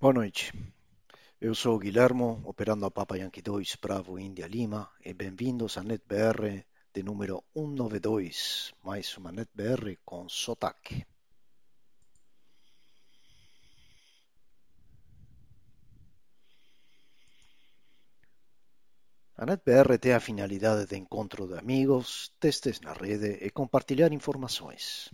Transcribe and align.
Boa 0.00 0.14
noite. 0.14 0.50
Eu 1.38 1.54
sou 1.54 1.76
o 1.76 1.78
Guilhermo, 1.78 2.40
operando 2.46 2.86
a 2.86 2.90
Papa 2.90 3.18
Yankee 3.18 3.42
2 3.42 3.76
Bravo 3.76 4.18
India 4.18 4.46
Lima, 4.46 4.90
e 5.04 5.12
bem-vindos 5.12 5.76
à 5.76 5.82
NetBR 5.82 6.64
de 6.94 7.02
número 7.02 7.44
192, 7.54 8.72
mais 8.82 9.14
uma 9.18 9.30
NetBR 9.30 9.98
com 10.02 10.26
sotaque. 10.26 11.06
A 19.36 19.44
NetBR 19.44 19.98
tem 19.98 20.14
a 20.14 20.20
finalidade 20.20 20.86
de 20.86 20.96
encontro 20.96 21.46
de 21.46 21.58
amigos, 21.58 22.32
testes 22.40 22.80
na 22.80 22.94
rede 22.94 23.32
e 23.44 23.50
compartilhar 23.50 24.14
informações. 24.14 25.10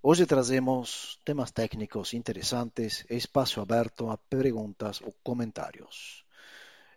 Hoje 0.00 0.26
trazemos 0.26 1.18
temas 1.24 1.50
técnicos 1.50 2.14
interessantes 2.14 3.04
e 3.10 3.16
espaço 3.16 3.60
aberto 3.60 4.08
a 4.10 4.16
perguntas 4.16 5.00
ou 5.00 5.12
comentários. 5.24 6.24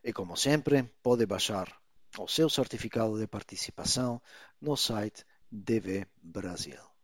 E 0.04 0.14
como 0.14 0.38
sempre, 0.38 0.84
pode 1.02 1.26
baixar 1.26 1.76
o 2.20 2.28
seu 2.28 2.48
certificado 2.48 3.18
de 3.18 3.26
participação 3.26 4.22
no 4.62 4.78
site 4.78 5.26
DV 5.52 6.06
Brasil. 6.22 6.97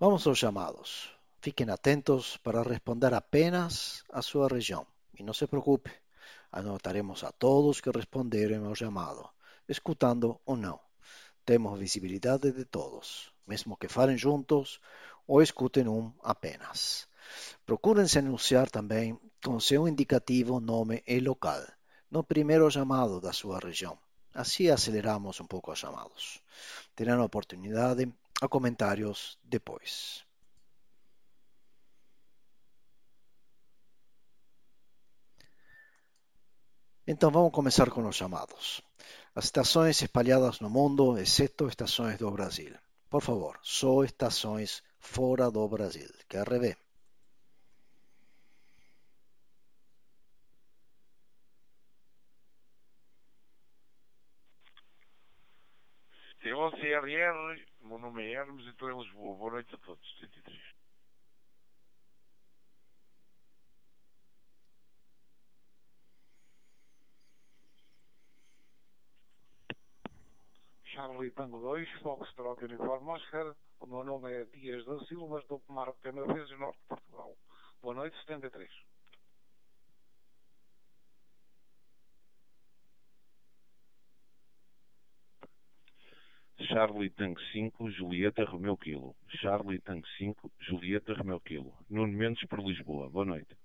Vamos 0.00 0.24
aos 0.28 0.38
chamados. 0.38 1.10
Fiquem 1.40 1.68
atentos 1.70 2.36
para 2.36 2.62
responder 2.62 3.12
apenas 3.12 4.04
a 4.12 4.22
sua 4.22 4.46
região. 4.46 4.86
E 5.18 5.24
não 5.24 5.34
se 5.34 5.44
preocupe, 5.48 5.90
anotaremos 6.52 7.24
a 7.24 7.32
todos 7.32 7.80
que 7.80 7.90
responderem 7.90 8.64
ao 8.64 8.76
chamado, 8.76 9.28
escutando 9.68 10.40
ou 10.46 10.56
não. 10.56 10.78
Temos 11.44 11.76
visibilidade 11.76 12.52
de 12.52 12.64
todos, 12.64 13.32
mesmo 13.44 13.76
que 13.76 13.88
falem 13.88 14.16
juntos 14.16 14.80
ou 15.26 15.42
escutem 15.42 15.88
um 15.88 16.12
apenas. 16.22 17.08
Procurem 17.66 18.06
se 18.06 18.20
anunciar 18.20 18.70
também 18.70 19.18
com 19.44 19.58
seu 19.58 19.88
indicativo 19.88 20.60
nome 20.60 21.02
e 21.08 21.18
local, 21.18 21.64
no 22.08 22.22
primeiro 22.22 22.70
chamado 22.70 23.20
da 23.20 23.32
sua 23.32 23.58
região. 23.58 23.98
Assim 24.32 24.68
aceleramos 24.68 25.40
um 25.40 25.44
pouco 25.44 25.72
os 25.72 25.78
chamados. 25.80 26.40
Terão 26.94 27.20
a 27.20 27.24
oportunidade 27.24 28.08
a 28.40 28.48
comentários 28.48 29.38
depois. 29.42 30.24
Então 37.06 37.30
vamos 37.30 37.52
começar 37.52 37.90
com 37.90 38.06
os 38.06 38.16
chamados. 38.16 38.82
As 39.34 39.46
estações 39.46 40.02
espalhadas 40.02 40.60
no 40.60 40.68
mundo, 40.68 41.18
exceto 41.18 41.66
estações 41.66 42.18
do 42.18 42.30
Brasil. 42.30 42.74
Por 43.08 43.22
favor, 43.22 43.58
só 43.62 44.04
estações 44.04 44.82
fora 44.98 45.50
do 45.50 45.66
Brasil. 45.68 46.10
Quer 46.28 46.48
ver? 46.58 46.76
CRR, 56.70 57.58
meu 57.88 57.98
nome 57.98 58.22
é 58.22 58.32
Hermes 58.32 58.66
e 58.66 58.68
estou 58.68 58.90
em 58.90 58.98
Lisboa. 58.98 59.34
Boa 59.36 59.52
noite 59.52 59.74
a 59.74 59.78
todos. 59.78 60.18
73. 60.20 60.58
Charlie 70.84 71.30
Tango 71.30 71.60
2, 71.60 71.88
Foxtrot 72.02 72.62
Uniforme 72.62 73.08
Oscar. 73.08 73.56
O 73.80 73.86
meu 73.86 74.04
nome 74.04 74.32
é 74.32 74.44
Dias 74.44 74.84
da 74.84 74.98
Silva, 75.06 75.38
estou 75.38 75.62
a 75.68 75.72
Marco 75.72 75.98
Canaveses, 76.00 76.58
Norte 76.58 76.78
de 76.80 76.88
Portugal. 76.88 77.36
Boa 77.80 77.94
noite, 77.94 78.18
73. 78.18 78.87
Charlie 86.66 87.10
Tango 87.10 87.40
5, 87.52 87.90
Julieta 87.90 88.44
Romeu 88.44 88.76
Kilo. 88.76 89.14
Charlie 89.40 89.80
Tango 89.80 90.06
5, 90.18 90.50
Julieta 90.58 91.14
Romeu 91.14 91.40
Kilo. 91.40 91.72
Nuno 91.88 92.12
Mendes 92.12 92.46
por 92.48 92.60
Lisboa. 92.60 93.08
Boa 93.08 93.24
noite. 93.24 93.56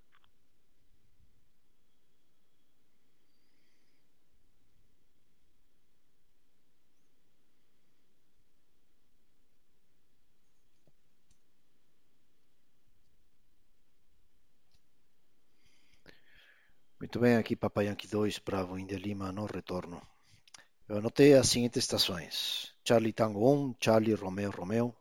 Muito 16.99 17.19
bem, 17.19 17.35
aqui 17.35 17.55
Papai 17.55 17.85
Yankee 17.87 18.07
2, 18.07 18.39
Bravo 18.39 18.77
India 18.79 18.97
Lima, 18.97 19.31
no 19.31 19.45
retorno. 19.45 20.01
Eu 20.93 20.99
anotei 20.99 21.33
as 21.33 21.49
seguintes 21.49 21.83
estações: 21.85 22.71
Charlie 22.87 23.13
Tango 23.13 23.41
1, 23.51 23.75
Charlie 23.83 24.13
Romeo 24.13 24.51
Romeo, 24.51 24.95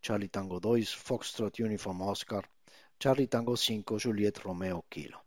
Charlie 0.00 0.26
Tango 0.26 0.58
2, 0.58 0.90
Foxtrot 0.90 1.62
Uniform 1.62 2.00
Oscar, 2.00 2.48
Charlie 2.98 3.26
Tango 3.26 3.54
5, 3.54 3.98
Juliet 3.98 4.38
Romeo 4.42 4.82
Kilo. 4.88 5.20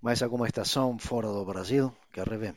Mais 0.00 0.22
alguma 0.22 0.46
estação 0.46 0.96
fora 1.00 1.26
do 1.26 1.44
Brasil? 1.44 1.92
Quer 2.12 2.28
rever? 2.28 2.54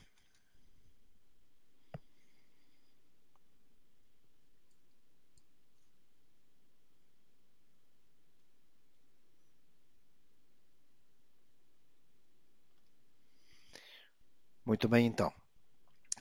Muito 14.66 14.88
bem, 14.88 15.08
então. 15.08 15.34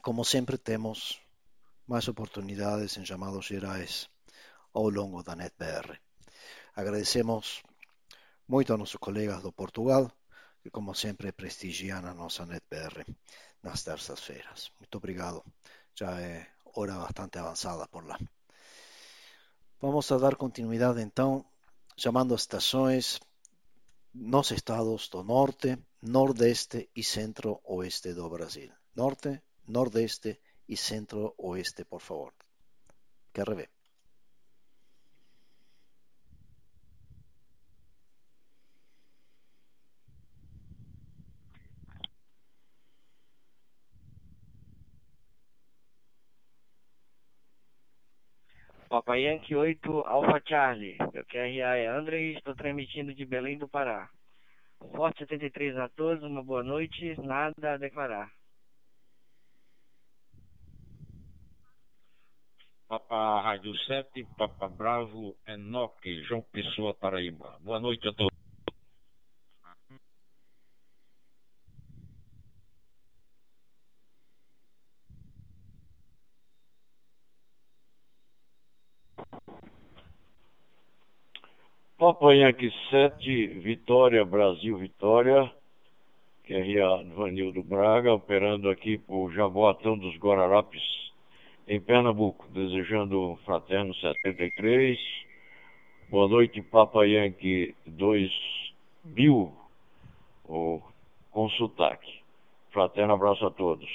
Como 0.01 0.23
sempre, 0.23 0.57
temos 0.57 1.19
mais 1.85 2.07
oportunidades 2.07 2.95
em 2.97 3.05
chamados 3.05 3.45
gerais 3.45 4.09
ao 4.73 4.89
longo 4.89 5.23
da 5.23 5.35
NetBR. 5.35 5.99
Agradecemos 6.73 7.61
muito 8.47 8.71
aos 8.71 8.79
nossos 8.79 8.95
colegas 8.95 9.41
do 9.41 9.51
Portugal, 9.51 10.09
que 10.61 10.69
como 10.69 10.95
sempre 10.95 11.33
prestigiam 11.33 12.05
a 12.05 12.13
nossa 12.13 12.45
NetBR 12.45 13.05
nas 13.61 13.83
terças-feiras. 13.83 14.71
Muito 14.79 14.95
obrigado. 14.97 15.43
Já 15.93 16.19
é 16.21 16.47
hora 16.75 16.95
bastante 16.95 17.37
avançada 17.37 17.85
por 17.87 18.05
lá. 18.07 18.17
Vamos 19.81 20.09
a 20.11 20.17
dar 20.17 20.35
continuidade 20.37 21.01
então, 21.01 21.45
chamando 21.97 22.33
as 22.33 22.41
estações 22.41 23.19
nos 24.13 24.51
estados 24.51 25.09
do 25.09 25.23
norte, 25.23 25.77
nordeste 26.01 26.89
e 26.95 27.03
centro-oeste 27.03 28.13
do 28.13 28.29
Brasil. 28.29 28.71
Norte, 28.95 29.41
nordeste 29.69 30.39
e 30.67 30.75
centro-oeste, 30.75 31.85
por 31.85 32.01
favor. 32.01 32.33
Ver? 33.33 33.69
Papai 48.89 49.21
Yankee 49.21 49.55
8 49.55 49.99
Alpha 50.01 50.41
Charlie. 50.43 50.97
Eu 51.13 51.23
quero 51.25 51.47
é 51.61 51.87
André 51.87 52.33
estou 52.33 52.55
transmitindo 52.55 53.13
de 53.13 53.23
Belém 53.23 53.57
do 53.57 53.69
Pará. 53.69 54.09
Forte 54.95 55.19
73 55.19 55.77
a 55.77 55.89
todos, 55.89 56.23
uma 56.23 56.43
boa 56.43 56.63
noite, 56.63 57.15
nada 57.21 57.73
a 57.73 57.77
declarar. 57.77 58.38
Papa 62.89 63.41
Rádio 63.41 63.77
7, 63.85 64.25
Papa 64.35 64.67
Bravo, 64.67 65.35
Enoque, 65.47 66.23
João 66.23 66.41
Pessoa, 66.51 66.91
Paraíba. 66.91 67.55
Boa 67.61 67.79
noite 67.79 68.07
a 68.07 68.13
todos. 68.13 68.35
Papa 81.95 82.33
Yankee 82.33 82.73
7, 82.89 83.59
Vitória, 83.59 84.25
Brasil, 84.25 84.79
Vitória. 84.79 85.53
Que 86.43 86.55
é 86.55 87.03
Vanildo 87.13 87.61
Braga, 87.61 88.11
operando 88.15 88.67
aqui 88.67 88.97
por 88.97 89.31
Jaboatão 89.31 89.95
dos 89.95 90.17
Guararapes, 90.17 91.08
em 91.69 91.79
Pernambuco, 91.79 92.47
desejando 92.49 93.37
fraterno 93.45 93.93
73. 93.93 94.97
Boa 96.09 96.27
noite, 96.27 96.63
Papa 96.63 97.05
Yankee 97.05 97.75
2000, 97.85 99.53
ou 100.45 100.83
com 101.29 101.47
sotaque. 101.51 102.21
Fraterno 102.71 103.13
abraço 103.13 103.45
a 103.45 103.51
todos. 103.51 103.87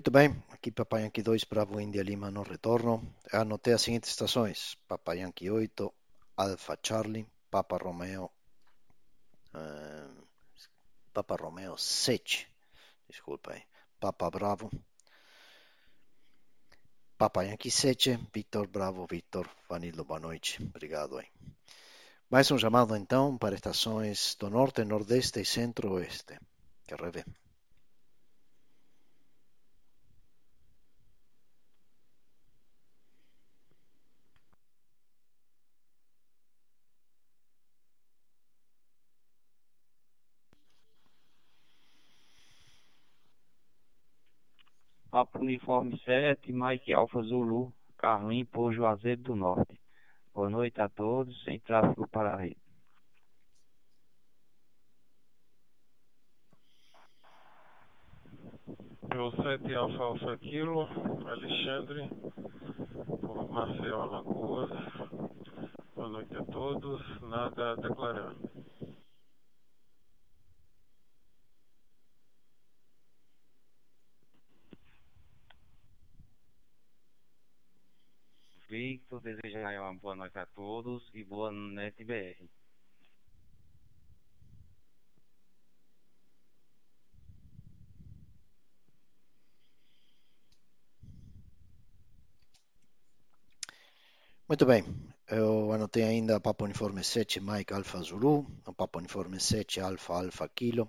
Muito 0.00 0.10
bem, 0.10 0.34
aqui 0.48 0.70
Papai 0.70 1.02
Yankee 1.02 1.22
2, 1.22 1.44
Bravo 1.44 1.78
India 1.78 2.02
Lima 2.02 2.30
no 2.30 2.42
retorno. 2.42 3.14
Anotei 3.30 3.74
as 3.74 3.82
seguintes 3.82 4.08
estações: 4.08 4.74
Papai 4.88 5.18
Yankee 5.18 5.50
8, 5.50 5.92
Alfa 6.38 6.78
Charlie, 6.82 7.26
Papa 7.50 7.76
Romeo, 7.76 8.30
uh, 9.54 10.26
Papa 11.12 11.36
Romeo 11.36 11.76
7, 11.76 12.48
desculpa 13.10 13.52
aí, 13.52 13.62
Papa 14.00 14.30
Bravo, 14.30 14.70
Papa 17.18 17.42
Yankee 17.42 17.70
7, 17.70 18.18
Victor 18.32 18.68
Bravo, 18.68 19.06
Victor, 19.06 19.50
Vanildo, 19.68 20.02
boa 20.02 20.18
noite, 20.18 20.62
obrigado 20.62 21.18
aí. 21.18 21.26
Mais 22.30 22.50
um 22.50 22.56
chamado 22.56 22.96
então 22.96 23.36
para 23.36 23.54
estações 23.54 24.34
do 24.36 24.48
norte, 24.48 24.82
nordeste 24.82 25.40
e 25.40 25.44
centro-oeste. 25.44 26.40
Quer 26.86 27.10
ver? 27.10 27.26
Papo 45.20 45.40
Uniforme 45.40 45.98
7, 45.98 46.50
Mike 46.50 46.94
Alfa 46.94 47.20
Zulu, 47.20 47.70
Carlinho 47.98 48.46
por 48.46 48.72
Juazeiro 48.72 49.20
do 49.20 49.36
Norte. 49.36 49.78
Boa 50.34 50.48
noite 50.48 50.80
a 50.80 50.88
todos, 50.88 51.44
sem 51.44 51.60
tráfego 51.60 52.08
para 52.08 52.32
a 52.32 52.36
rede. 52.36 52.56
Eu 59.14 59.30
7 59.30 59.74
Alfa 59.74 60.02
Alfa 60.04 60.38
Kilo, 60.38 60.88
Alexandre, 61.28 62.08
por 63.20 63.50
Marcel 63.50 64.00
Alagoas. 64.00 64.70
Boa 65.94 66.08
noite 66.08 66.34
a 66.34 66.44
todos, 66.46 67.20
nada 67.20 67.72
a 67.72 67.76
Victor, 79.10 79.20
desejar 79.20 79.80
uma 79.80 79.94
boa 79.94 80.14
noite 80.14 80.38
a 80.38 80.46
todos 80.46 81.10
e 81.12 81.24
boa 81.24 81.50
noite 81.50 82.04
BR. 82.04 82.48
Muito 94.48 94.66
bem, 94.66 94.84
eu 95.28 95.72
anotei 95.72 96.02
ainda 96.04 96.40
Papa 96.40 96.64
Uniforme 96.64 97.02
7 97.02 97.40
Mike 97.40 97.72
Alfa 97.72 97.98
Zulu, 98.02 98.46
o 98.66 98.72
Papa 98.72 98.98
Uniforme 98.98 99.40
7 99.40 99.80
Alfa 99.80 100.14
Alfa 100.14 100.48
Kilo 100.48 100.88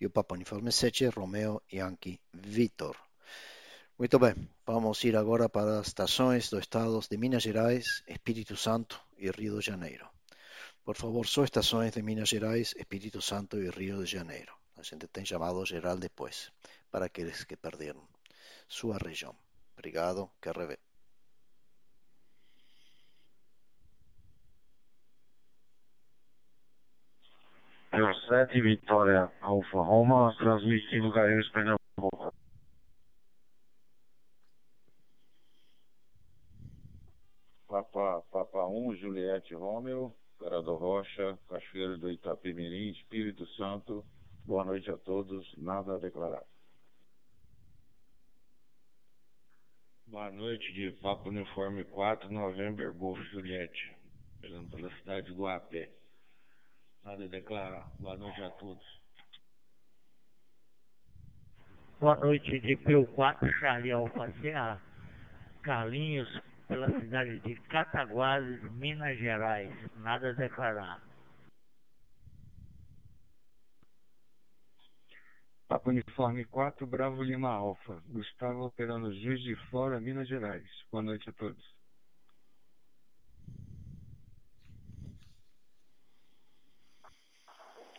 e 0.00 0.06
o 0.06 0.10
Papa 0.10 0.34
Uniforme 0.34 0.72
7 0.72 1.06
Romeo 1.08 1.62
Yankee 1.72 2.20
Vitor. 2.32 3.09
Muito 4.00 4.18
bem, 4.18 4.34
vamos 4.64 5.04
ir 5.04 5.14
agora 5.14 5.46
para 5.46 5.78
as 5.78 5.88
estações 5.88 6.48
dos 6.48 6.60
estados 6.60 7.06
de 7.06 7.18
Minas 7.18 7.42
Gerais, 7.42 8.02
Espírito 8.08 8.56
Santo 8.56 8.98
e 9.18 9.30
Rio 9.30 9.58
de 9.58 9.66
Janeiro. 9.66 10.08
Por 10.82 10.96
favor, 10.96 11.26
só 11.26 11.44
estações 11.44 11.92
de 11.92 12.00
Minas 12.02 12.30
Gerais, 12.30 12.74
Espírito 12.78 13.20
Santo 13.20 13.58
e 13.58 13.68
Rio 13.68 14.02
de 14.02 14.10
Janeiro. 14.10 14.54
A 14.78 14.82
gente 14.82 15.06
tem 15.08 15.22
chamado 15.26 15.66
geral 15.66 15.98
depois, 15.98 16.50
para 16.90 17.04
aqueles 17.04 17.44
que 17.44 17.58
perderam 17.58 18.00
sua 18.66 18.96
região. 18.96 19.36
Obrigado, 19.74 20.30
que 20.40 20.50
revê. 20.50 20.78
É 27.92 28.46
7 28.46 28.62
Vitória 28.62 29.30
Alfa 29.42 29.82
Roma, 29.82 30.34
transmitindo 30.38 31.12
Gaeiros 31.12 31.50
Pernambuco. 31.50 32.39
Papa, 37.70 38.20
Papa 38.32 38.66
1, 38.66 38.96
Juliette 38.96 39.54
Rômeo, 39.54 40.12
do 40.40 40.74
Rocha, 40.74 41.38
Cachoeiro 41.48 41.96
do 41.98 42.10
Itapemirim, 42.10 42.90
Espírito 42.90 43.46
Santo. 43.54 44.04
Boa 44.44 44.64
noite 44.64 44.90
a 44.90 44.96
todos, 44.96 45.46
nada 45.56 45.94
a 45.94 45.98
declarar. 45.98 46.42
Boa 50.08 50.32
noite 50.32 50.72
de 50.72 50.90
Papa 51.00 51.28
Uniforme 51.28 51.84
4, 51.84 52.28
November, 52.32 52.92
Golfo 52.92 53.22
Juliette, 53.26 53.96
pela 54.40 54.90
cidade 54.98 55.32
do 55.32 55.46
Apé. 55.46 55.92
Nada 57.04 57.24
a 57.24 57.28
declarar. 57.28 57.88
Boa 58.00 58.16
noite 58.16 58.42
a 58.42 58.50
todos. 58.50 59.00
Boa 62.00 62.16
noite 62.16 62.58
de 62.58 62.76
Pio 62.78 63.06
4, 63.14 63.48
Charlie 63.60 63.92
Alfacear, 63.92 64.82
Carlinhos, 65.62 66.49
pela 66.70 66.88
cidade 67.00 67.40
de 67.40 67.56
Cataguases, 67.62 68.62
Minas 68.74 69.18
Gerais. 69.18 69.74
Nada 69.96 70.30
a 70.30 70.32
declarar. 70.32 71.02
Papa 75.66 75.90
Uniforme 75.90 76.44
4, 76.44 76.86
Bravo 76.86 77.22
Lima 77.24 77.50
Alfa. 77.50 78.00
Gustavo 78.06 78.66
operando 78.66 79.12
Juiz 79.12 79.42
de 79.42 79.56
Fora, 79.70 80.00
Minas 80.00 80.28
Gerais. 80.28 80.68
Boa 80.92 81.02
noite 81.02 81.28
a 81.28 81.32
todos. 81.32 81.74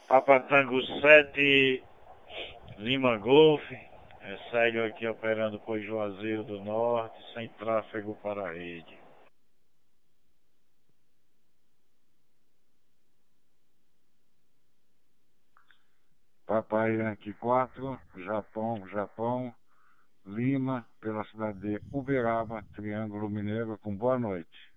Papa 0.07 0.39
Tango 0.41 0.81
7, 0.81 1.83
Lima 2.77 3.17
Golf. 3.17 3.63
É, 4.23 4.37
segue 4.51 4.79
aqui 4.79 5.07
operando 5.07 5.59
por 5.61 5.79
Juazeiro 5.79 6.43
do 6.43 6.63
Norte, 6.63 7.17
sem 7.33 7.49
tráfego 7.49 8.15
para 8.21 8.47
a 8.47 8.53
rede. 8.53 8.99
Papai 16.45 16.97
Yankee 16.97 17.33
4, 17.33 17.99
Japão, 18.17 18.87
Japão, 18.89 19.55
Lima, 20.25 20.85
pela 20.99 21.23
cidade 21.25 21.59
de 21.59 21.81
Uberaba, 21.91 22.63
Triângulo 22.75 23.27
Mineiro, 23.29 23.77
com 23.79 23.95
boa 23.95 24.19
noite. 24.19 24.70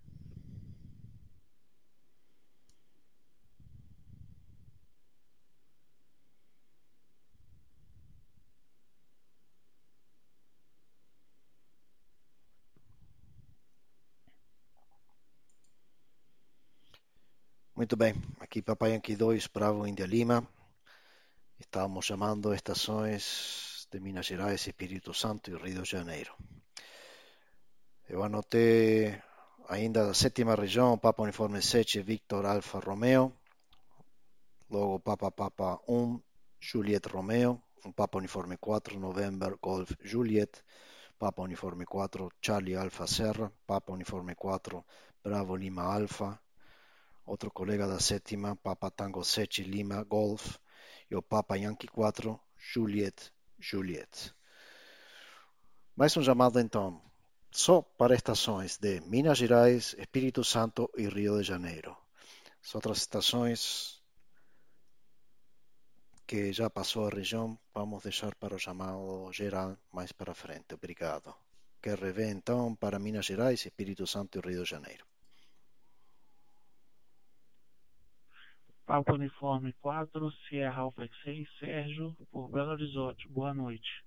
Muito 17.85 17.99
bem, 17.99 18.15
aqui 18.41 18.63
Papai 18.63 18.93
Yankee 18.93 19.15
2, 19.15 19.47
Bravo 19.49 19.87
India 19.87 20.07
Lima. 20.07 20.43
Estamos 21.61 22.07
chamando 22.07 22.55
estações 22.55 23.87
de 23.93 24.01
Minas 24.01 24.25
Gerais, 24.25 24.67
Espírito 24.67 25.13
Santo 25.13 25.51
e 25.51 25.55
Rio 25.55 25.83
de 25.83 25.91
Janeiro. 25.91 26.35
Eu 28.09 28.23
anotei 28.25 29.21
ainda 29.69 30.07
da 30.07 30.15
sétima 30.15 30.55
região, 30.55 30.97
Papa 30.97 31.25
Uniforme 31.25 31.61
7, 31.61 32.01
Victor 32.01 32.47
Alfa 32.47 32.79
Romeo. 32.79 33.31
Logo 34.71 34.99
Papa 35.01 35.31
Papa 35.31 35.79
1, 35.87 36.19
Juliet 36.59 37.07
Romeo. 37.07 37.63
Papa 37.95 38.17
Uniforme 38.17 38.57
4, 38.57 38.99
November 38.99 39.59
Golf 39.61 39.93
Juliet. 40.03 40.65
Papa 41.19 41.43
Uniforme 41.43 41.85
4, 41.85 42.31
Charlie 42.41 42.77
Alfa 42.77 43.07
Serra. 43.07 43.53
Papa 43.67 43.93
Uniforme 43.93 44.35
4, 44.35 44.83
Bravo 45.23 45.55
Lima 45.55 45.83
Alfa 45.83 46.41
outro 47.27 47.51
colega 47.51 47.87
da 47.87 47.99
sétima, 47.99 48.57
Papa 48.57 48.91
Tango 48.91 49.25
7 49.25 49.63
Lima 49.63 50.03
Golf, 50.05 50.57
e 51.11 51.17
o 51.17 51.23
Papa 51.23 51.57
Yankee 51.57 51.89
4 51.89 52.39
Juliet 52.57 53.33
Juliet. 53.59 54.35
Mais 55.97 56.17
um 56.17 56.23
chamado 56.23 56.59
então, 56.59 57.01
só 57.51 57.81
para 57.83 58.15
estações 58.15 58.79
de 58.79 59.01
Minas 59.01 59.39
Gerais, 59.39 59.95
Espírito 59.99 60.43
Santo 60.45 60.91
e 60.97 61.07
Rio 61.09 61.39
de 61.39 61.45
Janeiro. 61.45 61.97
As 62.63 62.75
outras 62.75 62.99
estações 62.99 64.03
que 66.27 66.53
já 66.53 66.69
passou 66.69 67.07
a 67.07 67.11
região, 67.11 67.59
vamos 67.73 68.03
deixar 68.03 68.35
para 68.35 68.57
o 68.57 68.59
chamado 68.59 69.31
geral 69.33 69.77
mais 69.93 70.11
para 70.13 70.35
frente. 70.35 70.75
Obrigado. 70.75 71.35
Que 71.81 71.95
revê 71.95 72.31
então 72.31 72.75
para 72.75 72.99
Minas 72.99 73.27
Gerais, 73.27 73.65
Espírito 73.65 74.07
Santo 74.07 74.39
e 74.39 74.41
Rio 74.41 74.65
de 74.65 74.71
Janeiro. 74.71 75.05
Papa 78.87 79.15
Uniforme 79.15 79.73
4, 79.81 80.31
Sierra 80.49 80.83
Alfa 80.83 81.09
6, 81.25 81.49
Sérgio, 81.59 82.17
por 82.31 82.49
Belo 82.51 82.73
Horizonte. 82.73 83.27
Boa 83.29 83.55
noite. 83.55 84.05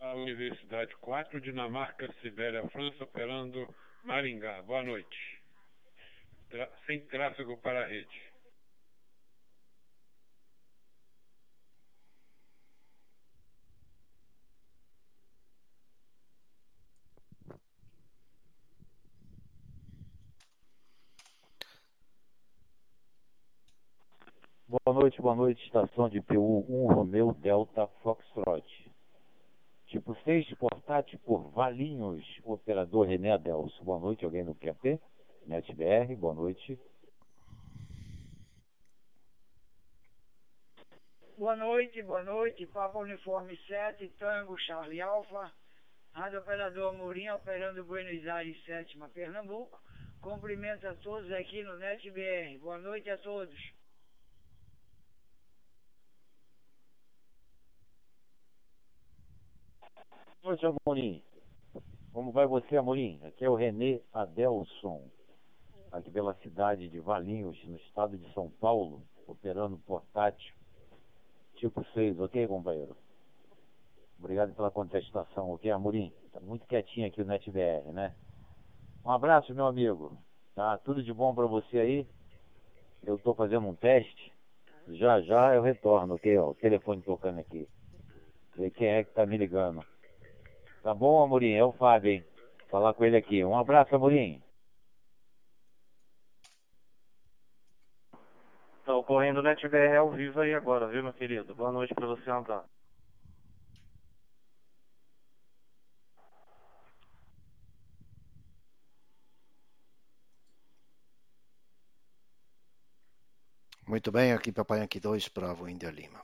A 0.00 0.14
Universidade 0.14 0.94
4, 0.96 1.40
Dinamarca, 1.40 2.12
Sibéria, 2.20 2.68
França, 2.68 3.04
operando 3.04 3.66
Maringá. 4.04 4.60
Boa 4.62 4.82
noite. 4.82 5.42
Tra 6.50 6.68
sem 6.86 7.06
tráfego 7.06 7.56
para 7.58 7.84
a 7.84 7.86
rede. 7.86 8.31
Boa 24.72 24.98
noite, 24.98 25.20
boa 25.20 25.34
noite, 25.34 25.62
estação 25.66 26.08
de 26.08 26.18
PU 26.22 26.64
1 26.66 26.94
Romeu 26.94 27.34
Delta 27.34 27.86
Foxtrot. 28.02 28.64
Tipo 29.88 30.16
6, 30.24 30.54
portátil 30.54 31.18
por 31.18 31.50
Valinhos, 31.50 32.24
operador 32.42 33.06
René 33.06 33.32
Adelso. 33.32 33.84
Boa 33.84 34.00
noite, 34.00 34.24
alguém 34.24 34.42
no 34.42 34.54
QAP? 34.54 34.98
NetBR, 35.44 36.16
boa 36.16 36.32
noite. 36.32 36.80
Boa 41.36 41.54
noite, 41.54 42.02
boa 42.04 42.22
noite, 42.22 42.66
Papa 42.68 42.98
Uniforme 42.98 43.54
7, 43.66 44.08
Tango 44.18 44.56
Charlie 44.56 45.02
Alfa, 45.02 45.52
Rádio 46.12 46.38
Operador 46.38 46.94
Mourinho, 46.94 47.34
operando 47.34 47.84
Buenos 47.84 48.26
Aires, 48.26 48.56
sétima 48.64 49.10
Pernambuco. 49.10 49.78
Cumprimento 50.22 50.88
a 50.88 50.94
todos 50.94 51.30
aqui 51.30 51.62
no 51.62 51.76
NetBR. 51.76 52.56
Boa 52.58 52.78
noite 52.78 53.10
a 53.10 53.18
todos. 53.18 53.81
Noite, 60.42 60.66
Amorim. 60.66 61.22
Como 62.12 62.32
vai 62.32 62.46
você, 62.46 62.76
Amorim? 62.76 63.20
Aqui 63.24 63.44
é 63.44 63.48
o 63.48 63.54
Renê 63.54 64.02
Adelson, 64.12 65.08
aqui 65.92 66.10
pela 66.10 66.34
cidade 66.34 66.88
de 66.88 66.98
Valinhos, 66.98 67.56
no 67.64 67.76
estado 67.76 68.18
de 68.18 68.32
São 68.34 68.50
Paulo, 68.50 69.02
operando 69.26 69.78
portátil 69.78 70.52
tipo 71.54 71.84
6, 71.94 72.18
ok, 72.18 72.48
companheiro? 72.48 72.96
Obrigado 74.18 74.52
pela 74.54 74.70
contestação, 74.70 75.52
ok, 75.52 75.70
Amorim? 75.70 76.12
Tá 76.32 76.40
muito 76.40 76.66
quietinho 76.66 77.06
aqui 77.06 77.22
o 77.22 77.24
NetBR, 77.24 77.92
né? 77.92 78.12
Um 79.04 79.10
abraço, 79.10 79.54
meu 79.54 79.66
amigo. 79.66 80.18
Tá 80.56 80.76
tudo 80.78 81.04
de 81.04 81.12
bom 81.12 81.32
para 81.32 81.46
você 81.46 81.78
aí. 81.78 82.06
Eu 83.04 83.16
tô 83.16 83.32
fazendo 83.32 83.66
um 83.68 83.74
teste. 83.74 84.32
Já 84.88 85.20
já 85.20 85.54
eu 85.54 85.62
retorno, 85.62 86.14
ok? 86.14 86.36
Ó, 86.38 86.50
o 86.50 86.54
telefone 86.54 87.00
tocando 87.02 87.38
aqui. 87.38 87.68
Ver 88.56 88.70
quem 88.70 88.88
é 88.88 89.04
que 89.04 89.12
tá 89.12 89.24
me 89.24 89.36
ligando. 89.38 89.84
Tá 90.82 90.92
bom, 90.92 91.22
Amorim? 91.22 91.52
É 91.52 91.64
o 91.64 91.72
Fábio, 91.72 92.10
hein? 92.10 92.24
Falar 92.68 92.92
com 92.94 93.04
ele 93.04 93.16
aqui. 93.16 93.44
Um 93.44 93.56
abraço, 93.56 93.94
Amorim. 93.94 94.42
Tá 98.84 98.96
ocorrendo 98.96 99.38
o 99.38 99.42
NetBR 99.44 99.96
ao 99.96 100.10
vivo 100.10 100.40
aí 100.40 100.52
agora, 100.52 100.88
viu, 100.88 101.04
meu 101.04 101.12
querido? 101.12 101.54
Boa 101.54 101.70
noite 101.70 101.94
pra 101.94 102.04
você, 102.06 102.28
abraço. 102.28 102.64
Muito 113.86 114.10
bem, 114.10 114.32
aqui 114.32 114.50
Papai 114.50 114.80
Yankee 114.80 114.98
2, 114.98 115.28
Bravo 115.28 115.68
India 115.68 115.90
Lima. 115.90 116.20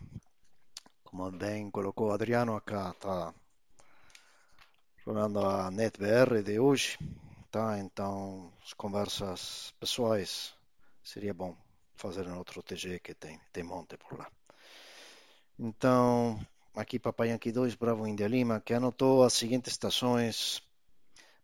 Como 1.05 1.31
bem 1.31 1.71
colocou 1.71 2.11
Adriano 2.11 2.57
acá, 2.57 2.93
tá 2.95 3.33
jogando 5.09 5.41
a 5.41 5.71
NetBR 5.71 6.43
de 6.43 6.61
hoje, 6.61 6.99
tá? 7.51 7.79
Então, 7.79 8.53
as 8.63 8.75
conversas 8.75 9.73
pessoais 9.81 10.55
seria 11.03 11.33
bom 11.33 11.57
fazer 11.97 12.27
em 12.27 12.33
outro 12.33 12.63
TG 12.63 13.01
que 13.01 13.15
tem, 13.15 13.41
tem 13.51 13.65
monte 13.65 13.97
por 13.97 14.19
lá. 14.19 14.31
Então, 15.59 16.39
aqui 16.77 16.99
Papai 16.99 17.31
Yankee 17.31 17.51
2, 17.51 17.75
Bravo 17.75 18.07
India 18.07 18.29
Lima, 18.29 18.61
que 18.61 18.75
anotou 18.75 19.25
as 19.25 19.33
seguintes 19.33 19.73
estações 19.73 20.63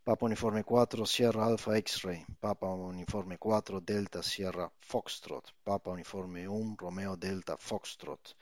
Papa 0.05 0.27
Uniforme 0.27 0.63
4, 0.63 1.07
Sierra 1.07 1.45
Alpha 1.45 1.75
X-Ray, 1.79 2.23
Papa 2.43 2.67
Uniforme 2.67 3.39
4, 3.39 3.81
Delta 3.81 4.23
Sierra 4.23 4.71
Foxtrot, 4.79 5.55
Papa 5.65 5.91
Uniforme 5.91 6.47
1, 6.47 6.77
Romeo 6.79 7.17
Delta 7.17 7.57
Foxtrot. 7.57 8.37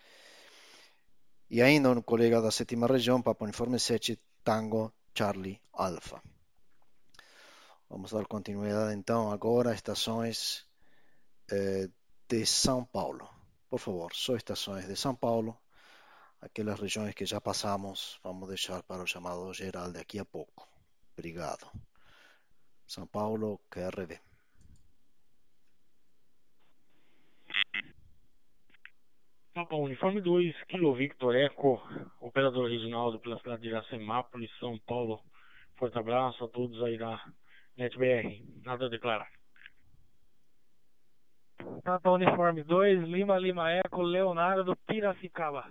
E 1.49 1.63
ainda 1.63 1.93
um 1.93 2.03
colega 2.03 2.43
da 2.43 2.51
sétima 2.51 2.89
região, 2.89 3.23
Papa 3.23 3.45
Uniforme 3.45 3.79
7, 3.79 4.19
Tango 4.43 4.93
Charlie 5.15 5.61
Alpha. 5.73 6.23
Vamos 7.89 8.13
dar 8.13 8.27
continuidade 8.27 8.95
então 8.95 9.31
agora 9.31 9.75
estações 9.75 10.67
eh, 11.51 11.89
de 12.29 12.47
São 12.47 12.85
Paulo. 12.85 13.29
Por 13.69 13.79
favor, 13.79 14.15
só 14.15 14.35
estações 14.37 14.87
de 14.87 14.97
São 14.97 15.15
Paulo. 15.15 15.59
Aquelas 16.41 16.81
regiões 16.81 17.15
que 17.15 17.27
já 17.27 17.41
passamos, 17.41 18.19
vamos 18.23 18.49
deixar 18.49 18.83
para 18.83 19.03
o 19.03 19.07
chamado 19.07 19.53
geral 19.53 19.93
daqui 19.93 20.19
a 20.19 20.25
pouco. 20.25 20.67
Obrigado. 21.13 21.71
São 22.87 23.07
Paulo, 23.07 23.61
QRV. 23.71 24.32
Papa 29.55 29.77
Uniforme 29.77 30.23
2, 30.23 30.65
Kilo 30.69 30.95
Victor 30.95 31.37
Eco, 31.37 31.83
operador 32.21 32.71
regional 32.71 33.19
pela 33.19 33.39
cidade 33.39 33.61
de 33.61 33.69
Iracemápolis, 33.69 34.51
São 34.59 34.79
Paulo. 34.87 35.21
Forte 35.77 35.99
abraço 35.99 36.45
a 36.45 36.49
todos 36.49 36.83
aí 36.83 36.97
da 36.97 37.23
NetBR. 37.77 38.43
Nada 38.65 38.87
a 38.87 38.89
declarar. 38.89 39.29
Papa 41.85 42.11
Uniforme 42.11 42.63
2, 42.63 43.07
Lima 43.09 43.39
Lima 43.39 43.71
Eco, 43.73 44.01
Leonardo 44.01 44.75
Piracicaba. 44.87 45.67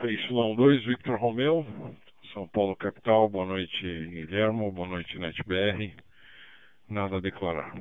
PY2, 0.00 0.84
Victor 0.84 1.16
Romeu, 1.16 1.64
São 2.32 2.48
Paulo 2.48 2.74
capital. 2.74 3.28
Boa 3.28 3.46
noite, 3.46 3.80
Guilhermo. 3.82 4.72
Boa 4.72 4.88
noite, 4.88 5.16
NetBR. 5.16 5.94
nada 6.88 7.18
a 7.18 7.20
declarar. 7.20 7.72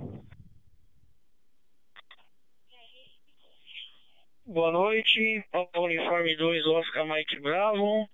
Boa 4.46 4.74
noite, 4.74 5.42
Papa 5.54 5.80
Uniforme 5.80 6.36
2, 6.36 6.68
Oscar 6.68 7.08
Mike 7.08 7.40
Bravo. 7.40 8.10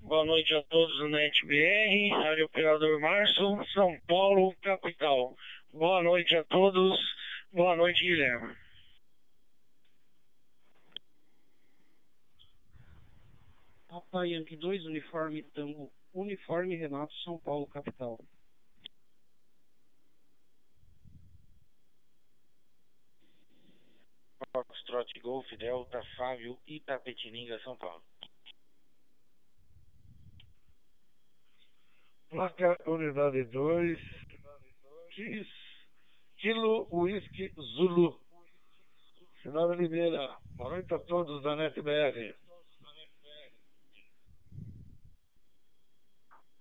Boa 0.00 0.24
noite 0.24 0.54
a 0.54 0.62
todos 0.62 0.96
do 0.96 1.08
NetBR, 1.08 2.10
área 2.24 2.46
operador 2.46 2.98
Março, 2.98 3.62
São 3.74 4.00
Paulo, 4.08 4.56
capital. 4.62 5.36
Boa 5.70 6.02
noite 6.02 6.34
a 6.34 6.42
todos, 6.42 6.98
boa 7.52 7.76
noite 7.76 8.02
Guilherme. 8.02 8.56
Papa 13.88 14.26
Yankee 14.26 14.56
2, 14.56 14.86
uniforme 14.86 15.42
Tango, 15.42 15.92
uniforme 16.14 16.76
Renato, 16.76 17.12
São 17.24 17.38
Paulo, 17.38 17.66
capital. 17.66 18.18
Foxtrot 24.54 25.08
Golf 25.22 25.46
Delta 25.56 26.02
Fábio 26.14 26.58
Itapetininga, 26.66 27.58
São 27.60 27.74
Paulo. 27.74 28.02
Placa 32.28 32.76
Unidade 32.86 33.44
2, 33.44 33.98
Kilo 36.36 36.86
Whisky 36.92 37.50
Zulu. 37.76 38.20
Senhora 39.42 39.72
Oliveira, 39.72 40.36
boa 40.50 40.70
noite 40.70 40.92
a 40.92 40.98
todos 40.98 41.42
da 41.42 41.56
NetBR. 41.56 42.34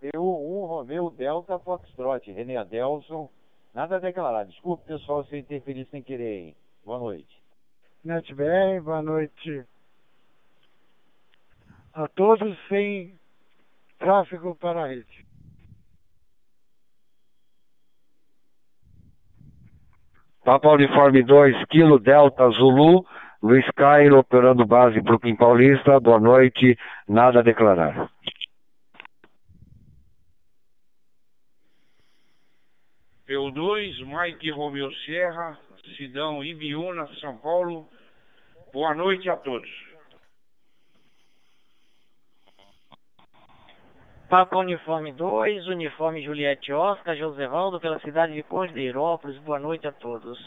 PU1 0.02 0.68
Romeu 0.68 1.10
Delta 1.12 1.60
Foxtrot, 1.60 2.32
René 2.32 2.56
Adelson. 2.56 3.30
Nada 3.74 3.98
a 3.98 4.00
declarar. 4.00 4.46
Desculpe, 4.46 4.86
pessoal, 4.86 5.26
se 5.26 5.36
eu 5.36 5.40
interferir 5.40 5.86
sem 5.88 6.02
querer, 6.02 6.40
hein? 6.40 6.56
Boa 6.86 6.98
noite. 6.98 7.41
NetBR, 8.04 8.82
boa 8.82 9.02
noite 9.02 9.64
a 11.94 12.08
todos 12.08 12.58
sem 12.68 13.14
tráfego 14.00 14.56
para 14.56 14.84
a 14.84 14.88
rede. 14.88 15.28
Papa 20.44 20.70
Uniforme 20.70 21.22
2, 21.22 21.66
Kilo 21.66 22.00
Delta 22.00 22.50
Zulu, 22.50 23.06
Luiz 23.44 23.70
Cairo 23.76 24.18
operando 24.18 24.66
base 24.66 25.00
Brooklyn 25.02 25.36
Paulista, 25.36 26.00
boa 26.00 26.20
noite, 26.20 26.76
nada 27.08 27.42
a 27.42 27.44
declarar. 27.44 28.10
PU2, 33.28 34.04
Mike 34.04 34.52
Romeu 34.52 34.92
Sierra, 35.06 35.60
Sidão 35.96 36.44
Ibiúna, 36.44 37.08
São 37.20 37.38
Paulo. 37.38 37.88
Boa 38.74 38.94
noite 38.94 39.30
a 39.30 39.38
todos. 39.38 39.70
Papa 44.30 44.58
Uniforme 44.58 45.12
2, 45.12 45.68
Uniforme 45.68 46.24
Juliette 46.24 46.72
Oscar, 46.72 47.18
Josevaldo, 47.18 47.82
pela 47.82 48.00
cidade 48.00 48.34
de 48.34 48.44
Cordeirópolis. 48.44 49.38
Boa 49.40 49.60
noite 49.60 49.88
a 49.88 49.92
todos. 49.92 50.40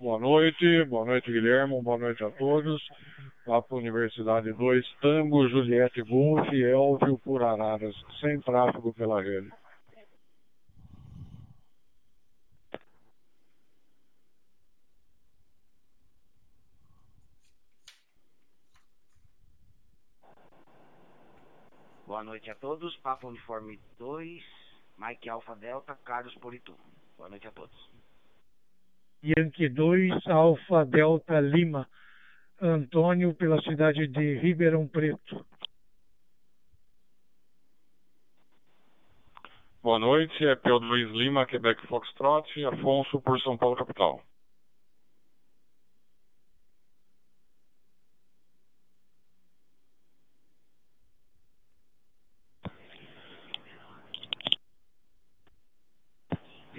Boa 0.00 0.18
noite, 0.18 0.84
boa 0.84 1.04
noite 1.04 1.30
Guilherme, 1.30 1.80
boa 1.82 1.98
noite 1.98 2.24
a 2.24 2.30
todos. 2.30 2.82
Papa 3.44 3.74
Universidade 3.76 4.52
2, 4.52 4.96
Tango, 5.02 5.46
Juliette 5.48 6.00
Golf, 6.02 6.48
Elvio 6.50 7.18
por 7.18 7.42
Araras, 7.42 7.94
sem 8.20 8.40
tráfego 8.40 8.94
pela 8.94 9.20
rede. 9.20 9.50
Boa 22.06 22.22
noite 22.22 22.50
a 22.50 22.54
todos. 22.54 22.94
Papa 22.98 23.26
Uniforme 23.26 23.80
2, 23.98 24.42
Mike 24.98 25.28
Alpha 25.28 25.56
Delta, 25.56 25.96
Carlos 26.04 26.34
Polito. 26.34 26.74
Boa 27.16 27.30
noite 27.30 27.48
a 27.48 27.50
todos. 27.50 27.90
Yankee 29.22 29.70
2, 29.70 30.26
Alfa 30.26 30.84
Delta 30.84 31.40
Lima, 31.40 31.88
Antônio, 32.60 33.32
pela 33.34 33.60
cidade 33.62 34.06
de 34.06 34.38
Ribeirão 34.38 34.86
Preto. 34.86 35.46
Boa 39.82 39.98
noite, 39.98 40.46
é 40.46 40.54
P2 40.56 41.10
Lima, 41.12 41.46
Quebec 41.46 41.86
Foxtrot, 41.86 42.64
Afonso 42.66 43.18
por 43.22 43.40
São 43.40 43.56
Paulo 43.56 43.76
capital. 43.76 44.20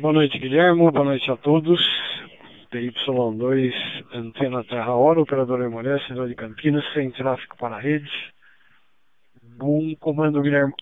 Boa 0.06 0.13
noite, 0.13 0.38
Guilherme. 0.38 0.91
Boa 0.91 1.04
noite 1.04 1.32
a 1.32 1.36
todos. 1.36 1.82
TY2, 2.72 3.74
Antena 4.13 4.63
Terra 4.63 4.94
Hora, 4.94 5.20
operador 5.20 5.63
Emoré, 5.63 6.00
cidade 6.06 6.30
de 6.30 6.36
Campinas, 6.36 6.86
sem 6.94 7.10
tráfego 7.10 7.58
para 7.58 7.78
a 7.78 7.80
rede. 7.80 8.08
Bom 9.58 9.96
comando, 9.96 10.44
Guilherme. 10.44 10.76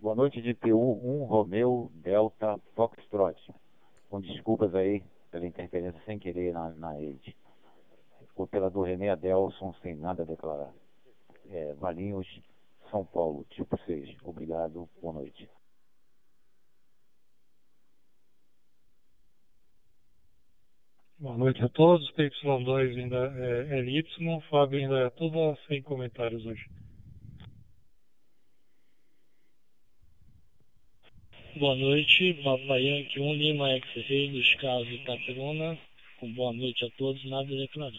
Boa 0.00 0.16
noite 0.16 0.42
de 0.42 0.52
PU1 0.52 1.28
Romeu 1.28 1.92
Delta 2.02 2.58
Foxtrot. 2.74 3.38
Com 4.08 4.20
desculpas 4.20 4.74
aí 4.74 5.00
pela 5.30 5.46
interferência 5.46 6.00
sem 6.04 6.18
querer 6.18 6.52
na, 6.52 6.70
na 6.70 6.92
rede. 6.92 7.36
Operador 8.36 8.86
René 8.86 9.10
Adelson, 9.10 9.74
sem 9.82 9.94
nada 9.94 10.22
a 10.22 10.26
declarar. 10.26 10.72
É, 11.50 11.74
Valinhos, 11.74 12.26
São 12.90 13.04
Paulo, 13.04 13.44
tipo 13.50 13.78
6. 13.84 14.16
Obrigado, 14.24 14.88
boa 15.00 15.14
noite. 15.14 15.48
Boa 21.18 21.36
noite 21.36 21.62
a 21.62 21.68
todos. 21.68 22.10
PY2 22.12 22.96
ainda 22.96 23.16
é 23.36 23.82
LY. 23.82 24.04
Fábio 24.48 24.78
ainda 24.78 25.00
é 25.00 25.10
tudo 25.10 25.54
sem 25.68 25.82
comentários 25.82 26.46
hoje. 26.46 26.64
Boa 31.56 31.74
noite, 31.74 32.32
Yankee 32.78 33.18
1 33.18 33.34
Lima 33.34 33.70
X-Ray 33.70 34.30
dos 34.30 34.54
casos 34.54 34.88
Itaperuna. 34.88 35.76
Boa 36.36 36.52
noite 36.52 36.84
a 36.84 36.90
todos, 36.90 37.24
nada 37.24 37.42
a 37.42 37.56
declarar. 37.56 37.92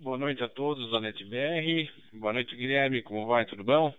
Boa 0.00 0.18
noite 0.18 0.44
a 0.44 0.48
todos 0.48 0.90
da 0.90 1.00
NetBR. 1.00 1.90
Boa 2.12 2.34
noite, 2.34 2.54
Guilherme. 2.54 3.02
Como 3.02 3.26
vai? 3.26 3.46
Tudo 3.46 3.64
bom? 3.64 3.94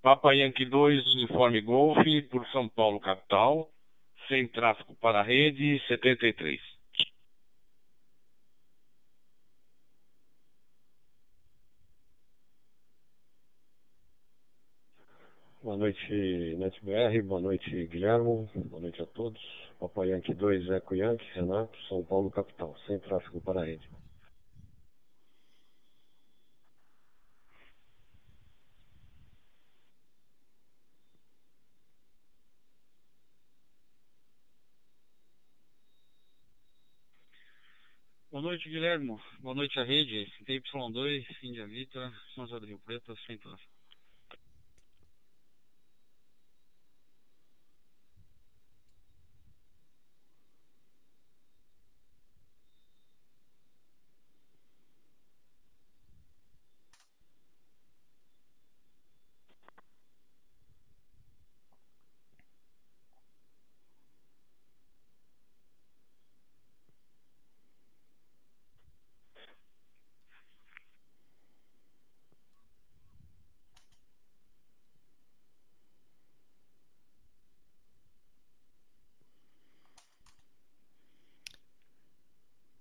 Papa 0.00 0.32
Yankee 0.32 0.64
2, 0.64 1.14
uniforme 1.14 1.60
Golf, 1.60 1.98
por 2.30 2.46
São 2.48 2.66
Paulo, 2.66 2.98
capital. 3.00 3.70
Sem 4.28 4.48
tráfego 4.48 4.94
para 4.94 5.20
a 5.20 5.22
rede, 5.22 5.78
73. 5.88 6.58
Boa 15.62 15.69
noite, 15.80 16.56
NetBR. 16.58 17.22
Boa 17.22 17.40
noite, 17.40 17.86
Guilherme. 17.86 18.46
Boa 18.54 18.82
noite 18.82 19.00
a 19.00 19.06
todos. 19.06 19.40
Papai 19.78 20.10
Yankee 20.10 20.34
2, 20.34 20.68
Eco 20.68 20.94
Yankee, 20.94 21.24
Renato, 21.32 21.74
São 21.88 22.04
Paulo, 22.04 22.30
capital. 22.30 22.76
Sem 22.86 22.98
tráfego 22.98 23.40
para 23.40 23.62
a 23.62 23.64
rede. 23.64 23.88
Boa 38.30 38.42
noite, 38.42 38.68
Guilherme. 38.68 39.16
Boa 39.40 39.54
noite 39.54 39.80
à 39.80 39.82
rede. 39.82 40.30
TY2, 40.44 41.24
Índia 41.42 41.66
Vita, 41.66 42.12
São 42.34 42.46
José 42.46 42.60
do 42.60 42.66
Rio 42.66 42.78
Preto, 42.80 43.16
sem 43.26 43.38
tráfego. 43.38 43.79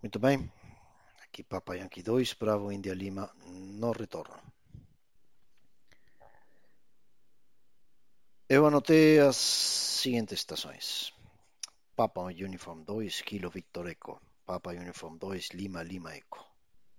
Muito 0.10 0.18
bem. 0.18 0.52
Aqui 1.22 1.44
Papa 1.44 1.76
Yankee 1.76 2.02
2, 2.02 2.34
Bravo 2.34 2.72
India 2.72 2.96
Lima, 2.96 3.32
no 3.46 3.92
retorno. 3.92 4.42
Eu 8.50 8.66
anotei 8.66 9.20
as 9.20 9.36
seguintes 9.36 10.40
estações. 10.40 11.14
Papa 11.96 12.22
Uniform 12.22 12.82
2, 12.86 13.22
Kilo 13.22 13.52
Victor 13.52 13.88
Eco. 13.88 14.20
Papa 14.48 14.72
Uniform 14.72 15.20
2, 15.20 15.50
Lima 15.54 15.84
Lima 15.84 16.16
Eco. 16.16 16.44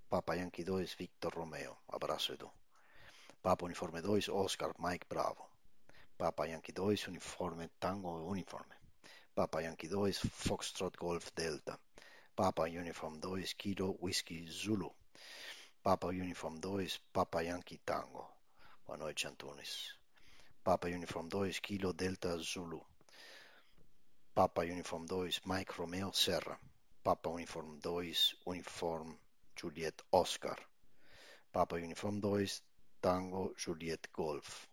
Papa 0.08 0.36
Yankee 0.36 0.62
2, 0.62 0.94
Victor 0.94 1.34
Romeo. 1.34 1.78
Abraço, 1.88 2.34
Edu. 2.34 2.48
Papa 3.42 3.64
Uniforme 3.64 4.00
2, 4.00 4.28
Oscar 4.28 4.72
Mike 4.78 5.08
Bravo. 5.08 5.50
Papa 6.16 6.46
Yankee 6.46 6.70
2, 6.70 7.08
Uniforme 7.08 7.68
Tango 7.80 8.30
Uniforme. 8.30 8.76
Papa 9.34 9.62
Yankee 9.62 9.88
2, 9.88 10.12
Foxtrot 10.30 10.96
Golf 10.96 11.32
Delta. 11.34 11.76
Papa 12.40 12.62
Uniform 12.62 13.20
2, 13.20 13.54
Kilo 13.58 13.96
Whisky 14.00 14.48
Zulu. 14.48 14.88
Papa 15.84 16.06
Uniform 16.06 16.58
2, 16.58 16.88
Papa 17.12 17.42
Yankee 17.42 17.80
Tango. 17.84 18.28
Boa 18.86 18.96
noite, 18.96 19.26
Antunes. 19.26 19.92
Papa 20.64 20.88
Uniform 20.88 21.28
2, 21.28 21.60
Kilo 21.60 21.92
Delta 21.92 22.38
Zulu. 22.38 22.80
Papa 24.34 24.62
Uniform 24.62 25.04
2, 25.06 25.40
Mike 25.44 25.74
Romeo 25.78 26.12
Serra. 26.12 26.58
Papa 27.04 27.28
Uniform 27.28 27.78
2, 27.78 28.36
Uniform 28.46 29.18
Juliet 29.54 30.00
Oscar. 30.10 30.56
Papa 31.52 31.76
Uniform 31.76 32.20
2, 32.22 32.62
Tango 33.02 33.52
Juliet 33.54 34.08
Golf. 34.14 34.66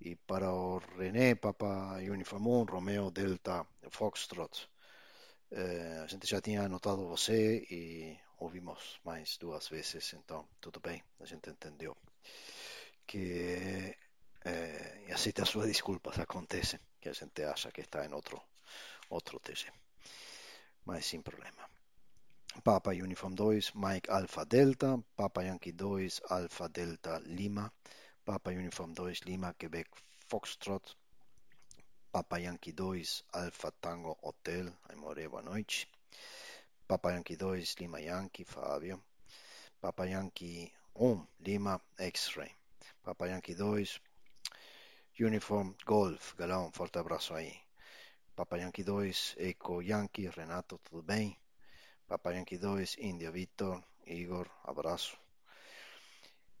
E 0.00 0.16
para 0.16 0.50
René, 0.98 1.36
Papa 1.36 2.00
Uniform 2.00 2.48
1, 2.48 2.66
Romeo 2.66 3.12
Delta 3.12 3.64
Foxtrot. 3.90 4.69
Eh, 5.52 6.00
a 6.04 6.06
gente 6.06 6.26
já 6.26 6.40
tinha 6.40 6.62
anotado 6.62 7.08
você 7.08 7.66
e 7.70 8.16
ouvimos 8.38 9.00
mais 9.04 9.36
duas 9.36 9.68
vezes, 9.68 10.12
então 10.14 10.46
tudo 10.60 10.78
bem, 10.80 11.02
a 11.20 11.24
gente 11.26 11.50
entendeu. 11.50 11.96
Que 13.06 13.96
e 15.06 15.12
aceita 15.12 15.44
suas 15.44 15.66
desculpas, 15.66 16.18
acontece 16.18 16.78
que 17.00 17.08
a 17.08 17.12
gente 17.12 17.42
acha 17.42 17.70
que 17.72 17.82
está 17.82 18.06
em 18.06 18.12
outro, 18.14 18.40
outro 19.10 19.38
TG, 19.40 19.70
mas 20.84 21.04
sem 21.06 21.20
problema. 21.20 21.68
Papa 22.62 22.90
Uniform 22.90 23.34
2, 23.34 23.72
Mike 23.74 24.10
Alpha 24.10 24.44
Delta, 24.44 24.98
Papa 25.16 25.42
Yankee 25.42 25.72
2, 25.72 26.22
Alpha 26.30 26.68
Delta 26.68 27.18
Lima, 27.24 27.72
Papa 28.24 28.50
Uniform 28.50 28.92
2, 28.92 29.20
Lima, 29.20 29.54
Quebec 29.54 29.90
Foxtrot, 30.28 30.96
Papa 32.12 32.40
Yankee 32.40 32.72
2, 32.72 33.24
Alpha 33.34 33.70
Tango 33.80 34.18
Hotel, 34.22 34.66
Aimoré, 34.88 35.28
boa 35.28 35.42
noite. 35.42 35.88
Papa 36.88 37.12
Yankee 37.12 37.36
2, 37.36 37.76
Lima 37.78 38.00
Yankee, 38.00 38.44
Fábio. 38.44 39.00
Papa 39.80 40.06
Yankee 40.08 40.72
1, 40.96 41.26
Lima 41.38 41.80
X-Ray. 41.96 42.50
Papa 43.04 43.28
Yankee 43.28 43.54
2, 43.54 44.00
Uniform 45.20 45.72
Golf, 45.86 46.34
Galão, 46.34 46.72
forte 46.72 46.98
abraço 46.98 47.32
aí. 47.32 47.56
Papa 48.34 48.58
Yankee 48.58 48.82
2, 48.82 49.36
Eco 49.38 49.80
Yankee, 49.80 50.28
Renato, 50.28 50.78
tudo 50.78 51.02
bem? 51.04 51.38
Papa 52.08 52.32
Yankee 52.34 52.58
2, 52.58 52.96
India, 52.98 53.30
Vitor, 53.30 53.84
Igor, 54.04 54.50
abraço. 54.64 55.16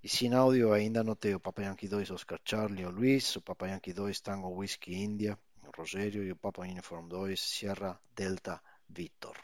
Sem 0.08 0.32
áudio 0.34 0.72
ainda 0.72 1.00
anotei 1.00 1.34
o 1.34 1.40
Papa 1.40 1.62
Yankee 1.62 1.86
2, 1.86 2.10
Oscar 2.10 2.40
Charlie, 2.44 2.86
o 2.86 2.90
Luis, 2.90 3.36
o 3.36 3.42
Papa 3.42 3.68
Yankee 3.68 3.92
2, 3.92 4.20
Tango 4.20 4.48
Whisky 4.48 4.94
India, 4.94 5.38
Rogério 5.76 6.24
e 6.24 6.32
o 6.32 6.36
Papa 6.36 6.62
Uniform 6.62 7.06
2, 7.06 7.38
Sierra 7.38 8.00
Delta, 8.14 8.62
Vitor. 8.88 9.36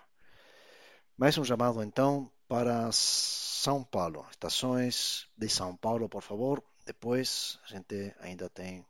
Mais 1.16 1.36
um 1.36 1.44
chamado 1.44 1.82
então 1.82 2.32
para 2.48 2.90
São 2.90 3.84
Paulo, 3.84 4.26
estações 4.30 5.28
de 5.36 5.48
São 5.48 5.76
Paulo, 5.76 6.08
por 6.08 6.22
favor. 6.22 6.64
Depois 6.86 7.60
a 7.64 7.68
gente 7.68 8.14
ainda 8.20 8.48
tem 8.48 8.84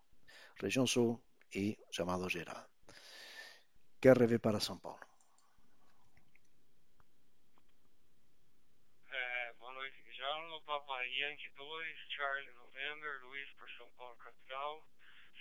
região 0.61 0.87
sul 0.87 1.21
e 1.53 1.77
chamado 1.91 2.29
geral. 2.29 2.65
QRV 4.01 4.39
para 4.39 4.61
São 4.61 4.79
Paulo. 4.79 5.05
É, 9.11 9.53
boa 9.59 9.73
noite, 9.73 10.03
Guilherme. 10.03 10.61
Papa 10.67 10.96
Yankee 11.07 11.51
2, 11.57 11.97
Charlie 12.09 12.53
November, 12.55 13.21
Luiz 13.25 13.49
por 13.59 13.69
São 13.79 13.87
Paulo, 13.97 14.17
capital, 14.17 14.83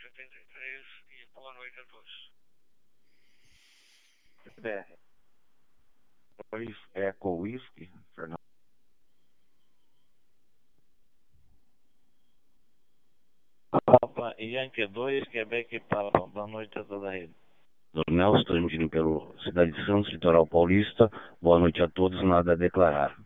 73 0.01 0.85
e 1.09 1.25
boa 1.33 1.53
noite 1.55 1.79
a 1.79 1.85
todos. 1.85 2.31
BR. 4.61 4.97
2 6.51 6.77
Eco 6.93 7.37
Whisky, 7.37 7.91
Fernando. 8.15 8.39
Papa 13.71 14.35
Yankee 14.39 14.87
2, 14.87 15.27
Quebec 15.29 15.79
Papa. 15.89 16.27
Boa 16.27 16.47
noite 16.47 16.77
a 16.79 16.83
toda 16.83 17.07
a 17.07 17.11
rede. 17.11 17.33
Nelson, 18.09 18.43
transmitindo 18.43 18.89
pelo 18.89 19.35
Cidade 19.43 19.71
de 19.71 19.85
Santos, 19.85 20.11
Litoral 20.11 20.45
Paulista. 20.45 21.09
Boa 21.41 21.59
noite 21.59 21.81
a 21.81 21.87
todos, 21.87 22.21
nada 22.23 22.53
a 22.53 22.55
declarar. 22.55 23.17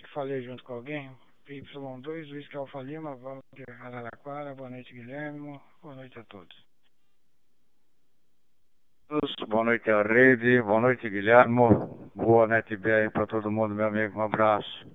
Que 0.00 0.08
falei 0.14 0.42
junto 0.42 0.64
com 0.64 0.74
alguém. 0.74 1.10
Y2, 1.46 2.30
Luiz 2.30 2.54
Alfa 2.54 2.80
Lima, 2.80 3.16
Walter 3.16 3.70
Araraquara, 3.82 4.54
boa 4.54 4.70
noite 4.70 4.94
Guilherme, 4.94 5.60
boa 5.82 5.94
noite 5.94 6.18
a 6.18 6.24
todos. 6.24 6.66
Boa 9.46 9.64
noite 9.64 9.90
à 9.90 10.02
rede, 10.02 10.62
boa 10.62 10.80
noite 10.80 11.10
Guilherme, 11.10 11.56
boa 12.14 12.46
noite 12.46 12.76
BR 12.76 13.10
para 13.12 13.26
todo 13.26 13.50
mundo, 13.50 13.74
meu 13.74 13.88
amigo, 13.88 14.18
um 14.18 14.22
abraço. 14.22 14.86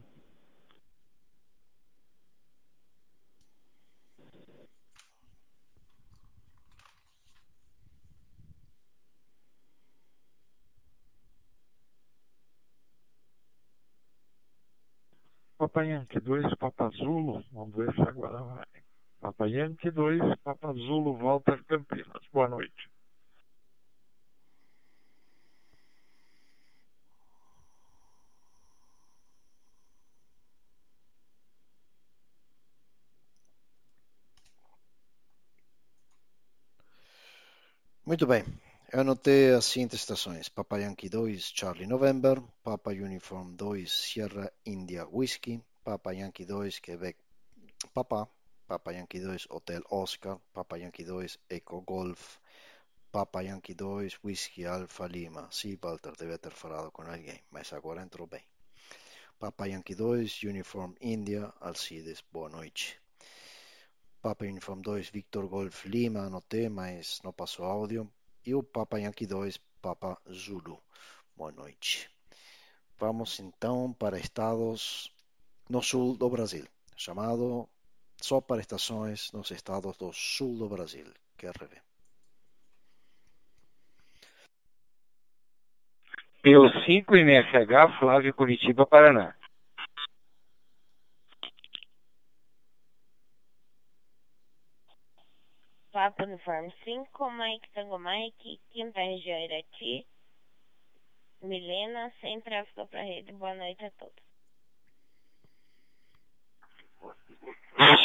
Papa 15.75 15.87
Yankee 15.87 16.21
2, 16.21 16.55
Papa 16.55 16.89
Zulo, 16.91 17.43
vamos 17.51 17.75
ver 17.75 17.93
se 17.93 18.01
agora 18.01 18.41
vai. 18.41 18.65
Papa 19.19 19.45
Yankee 19.45 19.91
2, 19.91 20.21
Papa 20.41 20.71
Zulo, 20.71 21.17
Walter 21.17 21.61
Campinas, 21.65 22.23
boa 22.31 22.47
noite. 22.47 22.89
Muito 38.05 38.25
bem. 38.25 38.45
Eu 38.95 39.01
anotei 39.01 39.53
as 39.53 39.65
seguintes 39.65 39.99
estações: 39.99 40.47
Papa 40.47 40.79
Yankee 40.79 41.09
2, 41.09 41.51
Charlie 41.53 41.85
November, 41.85 42.41
Papa 42.63 42.91
Uniform 42.91 43.53
2, 43.53 43.91
Sierra 43.91 44.49
India 44.65 45.05
Whiskey, 45.05 45.61
Papa 45.83 46.13
Yankee 46.13 46.45
2, 46.45 46.79
Quebec 46.79 47.19
Papa, 47.93 48.25
Papa 48.65 48.93
Yankee 48.93 49.19
2, 49.19 49.47
Hotel 49.49 49.83
Oscar, 49.89 50.39
Papa 50.53 50.77
Yankee 50.77 51.03
2, 51.03 51.37
Eco 51.49 51.81
Golf, 51.81 52.37
Papa 53.11 53.43
Yankee 53.43 53.73
2, 53.73 54.17
Whisky 54.23 54.65
Alfa 54.65 55.07
Lima. 55.07 55.49
Sim, 55.51 55.77
Walter, 55.81 56.13
deve 56.17 56.37
ter 56.37 56.53
falado 56.53 56.89
com 56.89 57.01
alguém, 57.01 57.43
mas 57.51 57.73
agora 57.73 58.01
entrou 58.01 58.25
bem. 58.25 58.45
Papa 59.37 59.67
Yankee 59.67 59.93
2, 59.93 60.43
Uniform 60.43 60.93
India, 61.01 61.51
Alcides, 61.59 62.23
boa 62.31 62.47
noite. 62.47 62.97
Papa 64.21 64.45
Uniform 64.45 64.79
2, 64.79 65.09
Victor 65.09 65.49
Golf 65.49 65.83
Lima, 65.83 66.21
anotei, 66.21 66.69
mas 66.69 67.19
não 67.25 67.33
passou 67.33 67.65
áudio. 67.65 68.09
E 68.45 68.53
o 68.53 68.61
Papa 68.61 68.99
Yankee 68.99 69.25
2, 69.25 69.57
Papa 69.81 70.21
Zulu. 70.31 70.79
Boa 71.35 71.51
noite. 71.51 72.09
Vamos 72.99 73.39
então 73.39 73.91
para 73.93 74.19
estados 74.19 75.11
no 75.67 75.81
sul 75.81 76.15
do 76.15 76.29
Brasil, 76.29 76.65
chamado 76.95 77.67
só 78.21 78.39
para 78.39 78.61
estações 78.61 79.31
nos 79.31 79.49
estados 79.49 79.97
do 79.97 80.13
sul 80.13 80.57
do 80.57 80.69
Brasil, 80.69 81.05
QRV. 81.37 81.75
Pelo 86.43 86.69
5 86.85 87.15
MSH, 87.15 87.99
Flávio 87.99 88.33
Curitiba, 88.35 88.85
Paraná. 88.85 89.35
Papa 96.15 96.29
Uniforme 96.29 96.73
5, 96.85 97.31
Mike 97.31 97.69
Tango 97.73 97.99
Mike, 97.99 98.61
quinta 98.71 99.01
região 99.01 99.37
Irati, 99.37 100.07
Milena, 101.41 102.09
sem 102.21 102.39
tráfego 102.39 102.87
para 102.87 103.01
rede. 103.01 103.33
Boa 103.33 103.53
noite 103.53 103.83
a 103.83 103.91
todos. 103.91 104.23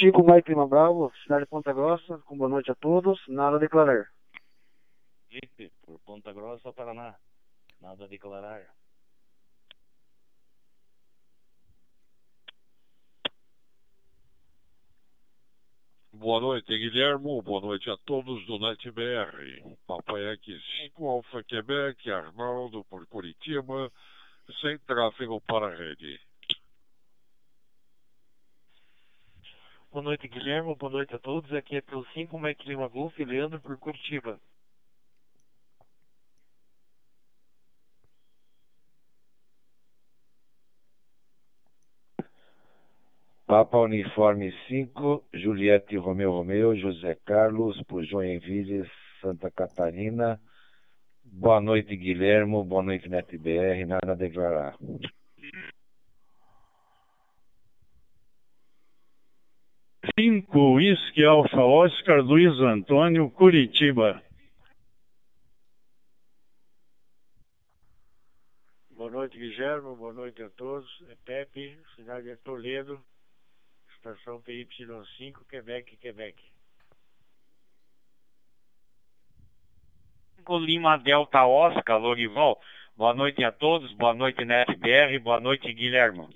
5, 0.00 0.22
Mike 0.24 0.50
Lima 0.50 0.66
Bravo, 0.66 1.12
cidade 1.22 1.44
de 1.44 1.50
Ponta 1.50 1.72
Grossa, 1.72 2.18
com 2.26 2.36
boa 2.36 2.50
noite 2.50 2.72
a 2.72 2.74
todos, 2.74 3.20
nada 3.28 3.56
a 3.56 3.60
declarar. 3.60 4.10
Felipe, 5.28 5.72
por 5.82 6.00
Ponta 6.00 6.32
Grossa, 6.32 6.72
Paraná. 6.72 7.16
Nada 7.80 8.06
a 8.06 8.08
declarar. 8.08 8.74
Boa 16.20 16.38
noite, 16.38 16.76
Guilhermo. 16.76 17.40
Boa 17.40 17.62
noite 17.62 17.88
a 17.88 17.96
todos 17.96 18.44
do 18.44 18.58
NetBR. 18.58 19.74
Papai 19.86 20.22
Yankee 20.22 20.60
5, 20.82 21.08
Alfa 21.08 21.42
Quebec, 21.42 22.10
Arnaldo 22.10 22.84
por 22.90 23.06
Curitiba, 23.06 23.90
sem 24.60 24.78
tráfego 24.80 25.40
para 25.40 25.68
a 25.68 25.74
rede. 25.74 26.20
Boa 29.90 30.02
noite, 30.02 30.28
Guilherme. 30.28 30.74
Boa 30.74 30.92
noite 30.92 31.14
a 31.14 31.18
todos. 31.18 31.50
Aqui 31.54 31.76
é 31.76 31.80
pelo 31.80 32.06
5, 32.12 32.38
Mike 32.38 32.68
Lima 32.68 32.86
Golf, 32.88 33.18
Leandro 33.18 33.58
por 33.58 33.78
Curitiba. 33.78 34.38
Papa 43.50 43.78
Uniforme 43.78 44.52
5, 44.68 45.24
Juliette 45.34 45.96
Romeu 45.96 46.30
Romeu, 46.30 46.72
José 46.80 47.16
Carlos, 47.26 47.82
por 47.88 48.04
Joinville, 48.04 48.88
Santa 49.20 49.50
Catarina. 49.50 50.40
Boa 51.24 51.60
noite, 51.60 51.96
Guilhermo. 51.96 52.62
Boa 52.62 52.84
noite, 52.84 53.08
NetBR. 53.08 53.86
Nada 53.86 54.12
a 54.12 54.14
declarar. 54.14 54.76
Cinco, 60.16 60.74
Whisky 60.74 61.24
Alfa 61.24 61.60
Oscar 61.60 62.22
Luiz 62.22 62.56
Antônio, 62.60 63.28
Curitiba. 63.30 64.22
Boa 68.92 69.10
noite, 69.10 69.36
Guilherme. 69.36 69.96
Boa 69.96 70.12
noite 70.12 70.40
a 70.40 70.50
todos. 70.50 70.86
É 71.08 71.16
Pepe, 71.24 71.76
cidade 71.96 72.26
de 72.26 72.36
Toledo, 72.36 73.02
estação 74.00 74.40
PY5, 74.40 75.44
Quebec, 75.46 75.96
Quebec. 75.98 76.42
Lima 80.48 80.96
Delta 80.96 81.46
Oscar, 81.46 81.98
Lorival. 81.98 82.60
Boa 82.96 83.14
noite 83.14 83.44
a 83.44 83.52
todos, 83.52 83.92
boa 83.92 84.12
noite 84.14 84.44
NetBR, 84.44 85.18
boa 85.22 85.38
noite 85.38 85.72
Guilherme. 85.72 86.26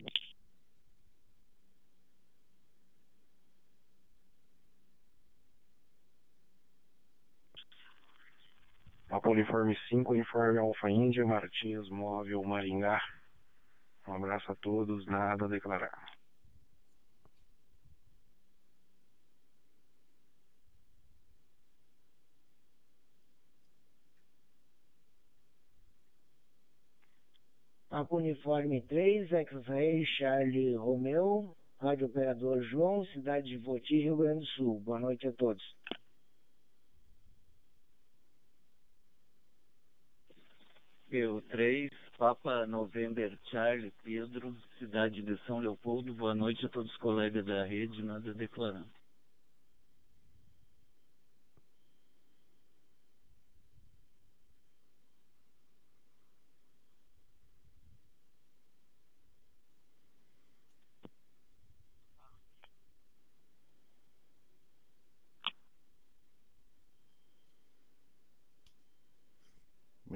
Papa 9.09 9.31
Uniforme 9.31 9.77
5, 9.89 10.13
Uniforme 10.13 10.59
Alfa 10.59 10.91
Índia, 10.91 11.25
Martins 11.25 11.89
Móvel, 11.89 12.45
Maringá. 12.45 13.03
Um 14.07 14.15
abraço 14.15 14.53
a 14.53 14.55
todos, 14.55 15.07
nada 15.07 15.47
a 15.47 15.49
declarar. 15.49 16.14
Uniforme 28.11 28.81
3, 28.83 29.33
X-Ray 29.33 30.05
Charlie 30.05 30.75
Romeu, 30.75 31.55
Rádio 31.79 32.07
Operador 32.07 32.61
João, 32.65 33.05
cidade 33.07 33.49
de 33.49 33.57
Voti, 33.57 33.97
Rio 33.97 34.17
Grande 34.17 34.41
do 34.41 34.47
Sul. 34.47 34.81
Boa 34.81 34.99
noite 34.99 35.29
a 35.29 35.33
todos. 35.33 35.63
Eu 41.09 41.41
3, 41.43 41.93
Papa 42.19 42.67
November 42.67 43.39
Charlie 43.45 43.93
Pedro, 44.03 44.57
cidade 44.81 45.23
de 45.23 45.37
São 45.47 45.61
Leopoldo. 45.61 46.13
Boa 46.15 46.35
noite 46.35 46.67
a 46.67 46.69
todos 46.69 46.91
os 46.91 46.99
colegas 46.99 47.47
da 47.47 47.65
rede, 47.65 48.03
nada 48.03 48.33
a 48.33 48.35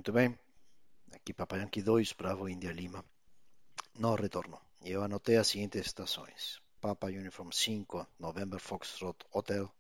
Muito 0.09 0.17
bem. 0.17 0.39
Aqui 1.13 1.35
Papa 1.35 1.59
Yankee 1.59 1.83
2, 1.83 2.15
Bravo 2.15 2.49
India 2.49 2.73
Lima. 2.73 3.05
No 3.99 4.15
retorno. 4.15 4.59
Eu 4.83 5.03
anotei 5.03 5.37
as 5.37 5.49
seguintes 5.49 5.85
estações. 5.85 6.63
Papa 6.81 7.09
Uniform 7.09 7.51
5, 7.53 8.07
November 8.19 8.59
Foxtrot 8.59 9.27
Hotel. 9.31 9.71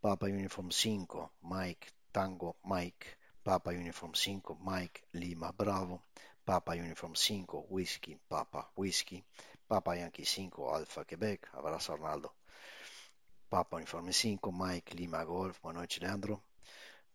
Papa 0.00 0.26
Uniform 0.26 0.70
5, 0.70 1.32
Mike 1.42 1.88
Tango 2.12 2.54
Mike. 2.64 3.08
Papa 3.42 3.70
Uniform 3.70 4.14
5, 4.14 4.56
Mike 4.64 5.02
Lima 5.12 5.50
Bravo. 5.50 6.00
Papa 6.44 6.74
Uniform 6.74 7.16
5, 7.16 7.66
Whisky 7.68 8.20
Papa 8.28 8.70
Whisky. 8.76 9.24
Papa 9.66 9.96
Yankee 9.96 10.24
5, 10.24 10.62
Alfa 10.62 11.04
Quebec. 11.04 11.48
Abraço 11.54 11.92
Arnaldo. 11.92 12.30
Papa 13.48 13.78
Uniforme 13.78 14.12
5, 14.12 14.52
Mike 14.52 14.94
Lima 14.94 15.24
Golf. 15.24 15.58
Boa 15.60 15.74
noite, 15.74 15.98
Leandro. 15.98 16.40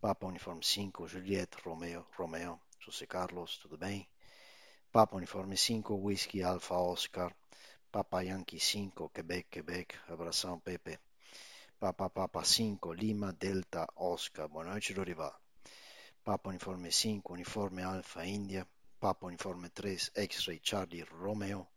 Papa 0.06 0.28
Uniforme 0.28 0.62
5, 0.62 1.08
Juliette 1.08 1.58
Romeo, 1.66 2.06
Romeo, 2.16 2.60
José 2.80 3.08
Carlos, 3.08 3.58
tudo 3.58 3.76
bem? 3.76 4.08
Papa 4.92 5.16
Uniforme 5.16 5.58
5, 5.58 5.96
Whisky 5.96 6.44
Alpha 6.44 6.76
Oscar, 6.76 7.36
Papa 7.92 8.22
Yankee 8.22 8.60
5, 8.60 9.10
Quebec, 9.10 9.50
Quebec, 9.50 9.96
abração 10.08 10.60
Pepe. 10.60 11.00
Papa 11.80 12.08
Papa 12.08 12.44
5, 12.44 12.94
Lima 12.94 13.34
Delta 13.34 13.88
Oscar, 13.96 14.48
boa 14.48 14.66
noite 14.66 14.94
Dorival. 14.94 15.34
Papa 16.24 16.50
Uniforme 16.50 16.92
5, 16.92 17.34
Uniforme 17.34 17.82
Alpha 17.82 18.24
India, 18.28 18.68
Papa 19.00 19.26
Uniforme 19.26 19.70
3, 19.70 20.12
X-Ray 20.14 20.62
Charlie 20.62 21.02
Romeo, 21.02 21.70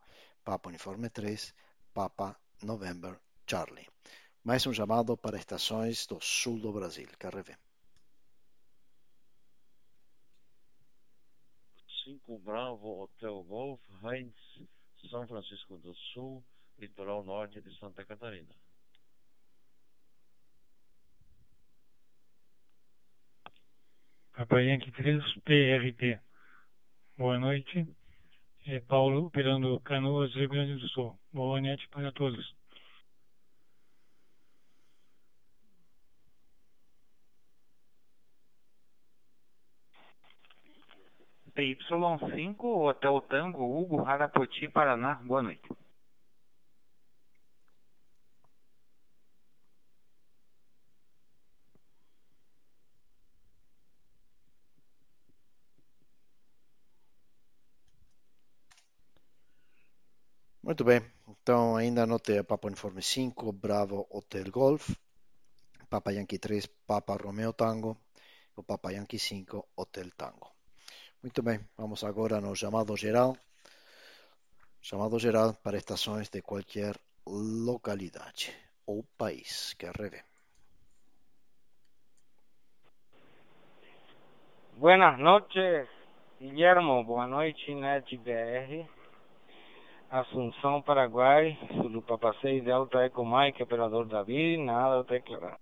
Papa 0.44 0.68
Uniforme 0.68 1.08
3, 1.08 1.54
Papa 1.94 2.38
November 2.62 3.18
Charlie. 3.46 3.88
Mais 4.44 4.66
um 4.66 4.74
chamado 4.74 5.16
para 5.16 5.38
estações 5.38 6.06
do 6.06 6.20
sul 6.20 6.60
do 6.60 6.70
Brasil, 6.70 7.08
Carreve. 7.18 7.56
5 12.09 12.38
Bravo 12.38 13.03
Hotel 13.03 13.44
Golf, 13.44 13.81
Heinz, 14.03 14.35
São 15.11 15.29
Francisco 15.29 15.77
do 15.77 15.94
Sul, 16.14 16.42
litoral 16.79 17.23
norte 17.23 17.61
de 17.61 17.79
Santa 17.79 18.03
Catarina. 18.03 18.49
Papa 24.33 24.62
Yankee 24.62 24.90
3, 24.92 25.23
PRT. 25.44 26.18
Boa 27.18 27.38
noite. 27.38 27.87
É 28.64 28.81
Paulo, 28.81 29.27
operando 29.27 29.79
Canoas, 29.81 30.33
Rio 30.35 30.49
Grande 30.49 30.81
do 30.81 30.88
Sul. 30.88 31.18
Boa 31.31 31.61
noite 31.61 31.87
para 31.88 32.11
todos. 32.12 32.58
PY5, 41.59 42.55
Hotel 42.87 43.21
Tango, 43.23 43.64
Hugo, 43.66 44.07
Arapoti, 44.07 44.68
Paraná. 44.68 45.14
Boa 45.25 45.42
noite. 45.42 45.68
Muito 60.62 60.85
bem, 60.85 61.01
então 61.29 61.75
ainda 61.77 62.05
anotei 62.05 62.40
Papa 62.44 62.68
Uniforme 62.68 63.03
5, 63.03 63.51
Bravo 63.53 64.07
Hotel 64.11 64.49
Golf, 64.53 64.90
Papa 65.90 66.12
Yankee 66.12 66.38
3, 66.38 66.66
Papa 66.87 67.16
Romeo 67.16 67.53
Tango, 67.53 67.97
o 68.55 68.62
Papa 68.62 68.92
Yankee 68.92 69.18
5, 69.18 69.66
Hotel 69.75 70.11
Tango. 70.16 70.58
Muito 71.20 71.42
bem, 71.42 71.59
vamos 71.76 72.04
agora 72.04 72.40
no 72.40 72.54
chamado 72.54 72.96
geral. 72.96 73.37
Chamado 74.81 75.18
geral 75.18 75.52
para 75.64 75.76
estações 75.76 76.28
de 76.28 76.40
qualquer 76.40 76.94
localidade 77.26 78.54
ou 78.87 79.02
país. 79.18 79.74
Quer 79.74 79.92
rever? 79.96 80.24
Buenas 84.76 85.18
noches, 85.18 85.88
Guillermo. 86.40 87.02
Boa 87.02 87.26
noite, 87.26 87.74
NetBR. 87.74 88.88
Assunção, 90.09 90.81
Paraguai, 90.83 91.59
Zulu 91.74 92.00
Papa 92.00 92.33
6, 92.40 92.62
Delta 92.62 93.04
Eco 93.04 93.26
Mike, 93.26 93.61
operador 93.61 94.07
Davi, 94.07 94.57
nada 94.57 95.00
a 95.00 95.02
declarar. 95.02 95.59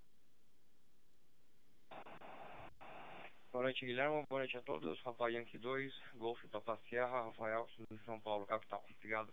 Boa 3.57 3.65
noite, 3.65 3.87
Guilherme. 3.87 4.23
Boa 4.29 4.41
noite 4.41 4.59
a 4.59 4.61
todos. 4.61 5.01
Rafael 5.01 5.33
Yankee 5.33 5.57
2, 5.57 5.91
Golf 6.19 6.39
Papa 6.51 6.79
Sierra, 6.91 7.25
Rafael, 7.25 7.67
São 8.05 8.21
Paulo, 8.21 8.45
capital. 8.45 8.85
Obrigado. 8.99 9.33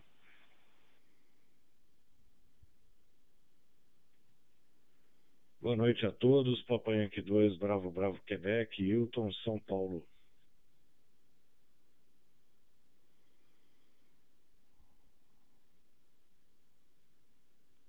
Boa 5.59 5.75
noite 5.75 6.05
a 6.05 6.11
todos. 6.13 6.63
Papai 6.63 7.03
Yankee 7.03 7.21
2, 7.21 7.57
Bravo 7.57 7.91
Bravo 7.91 8.17
Quebec, 8.21 8.81
Hilton, 8.81 9.29
São 9.43 9.59
Paulo. 9.59 10.01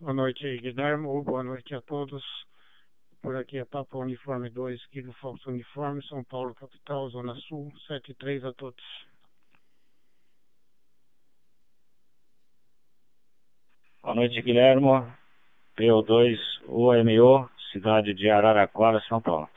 Boa 0.01 0.13
noite, 0.13 0.59
Guilherme. 0.59 1.07
Boa 1.23 1.45
noite 1.45 1.73
a 1.77 1.81
todos. 1.81 2.25
Por 3.25 3.37
aqui 3.37 3.57
é 3.57 3.65
Papa 3.65 3.97
Uniforme 3.97 4.51
2, 4.51 4.85
Kilo 4.89 5.11
Fox 5.15 5.47
Uniforme, 5.47 6.07
São 6.09 6.23
Paulo, 6.25 6.55
capital, 6.55 7.09
Zona 7.09 7.35
Sul, 7.49 7.73
73 7.87 8.45
a 8.45 8.53
todos. 8.53 8.85
Boa 14.03 14.15
noite, 14.15 14.43
Guilherme. 14.43 15.11
PO2 15.75 16.39
UMO, 16.69 17.49
cidade 17.73 18.13
de 18.13 18.29
Araraquara, 18.29 19.01
São 19.09 19.23
Paulo. 19.23 19.49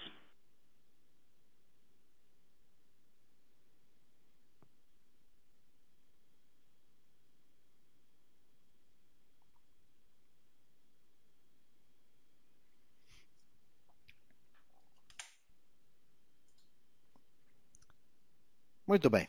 Muito 18.87 19.09
bem. 19.09 19.27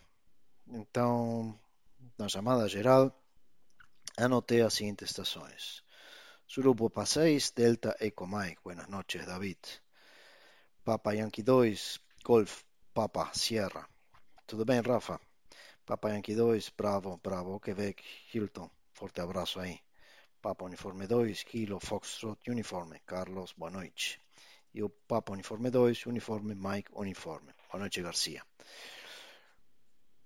Então, 0.68 1.58
na 2.16 2.28
chamada 2.28 2.68
geral, 2.68 3.12
anotei 4.16 4.62
as 4.62 4.74
seguintes 4.74 5.10
estações. 5.10 5.82
Surupo 6.46 6.88
Papa 6.88 7.04
6, 7.04 7.50
Delta 7.50 7.96
Eco 7.98 8.24
Mike. 8.24 8.62
Buenas 8.62 8.86
noches, 8.86 9.26
David. 9.26 9.58
Papa 10.84 11.12
Yankee 11.12 11.42
2, 11.42 12.00
Golf 12.22 12.62
Papa 12.94 13.32
Sierra. 13.34 13.84
Tudo 14.46 14.64
bem, 14.64 14.80
Rafa? 14.80 15.20
Papa 15.84 16.10
Yankee 16.10 16.36
2, 16.36 16.68
Bravo, 16.76 17.18
Bravo, 17.20 17.58
Quebec, 17.58 18.04
Hilton. 18.32 18.70
Forte 18.92 19.20
abraço 19.20 19.58
aí. 19.58 19.80
Papa 20.40 20.66
Uniforme 20.66 21.08
2, 21.08 21.42
Kilo 21.42 21.80
Foxtrot 21.80 22.48
Uniforme. 22.48 23.00
Carlos, 23.04 23.52
boa 23.54 23.72
noite. 23.72 24.20
E 24.72 24.84
o 24.84 24.88
Papa 24.88 25.32
Uniforme 25.32 25.68
2, 25.68 26.06
Uniforme 26.06 26.54
Mike 26.54 26.92
Uniforme. 26.92 27.52
Boa 27.68 27.80
noite, 27.80 28.00
Garcia. 28.00 28.40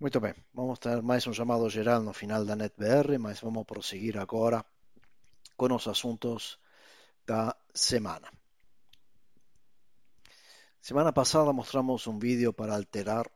Muito 0.02 0.18
bem, 0.18 0.34
vamos 0.52 0.80
ter 0.80 1.00
mais 1.00 1.24
um 1.28 1.32
chamado 1.32 1.70
geral 1.70 2.02
no 2.02 2.12
final 2.12 2.44
da 2.44 2.56
NetBR, 2.56 3.18
mas 3.20 3.38
vamos 3.38 3.64
prosseguir 3.64 4.18
agora 4.18 4.64
com 5.56 5.72
os 5.72 5.86
assuntos 5.86 6.58
da 7.24 7.54
semana. 7.72 8.28
Semana 10.80 11.12
passada 11.12 11.52
mostramos 11.52 12.04
um 12.08 12.18
vídeo 12.18 12.52
para 12.52 12.74
alterar 12.74 13.30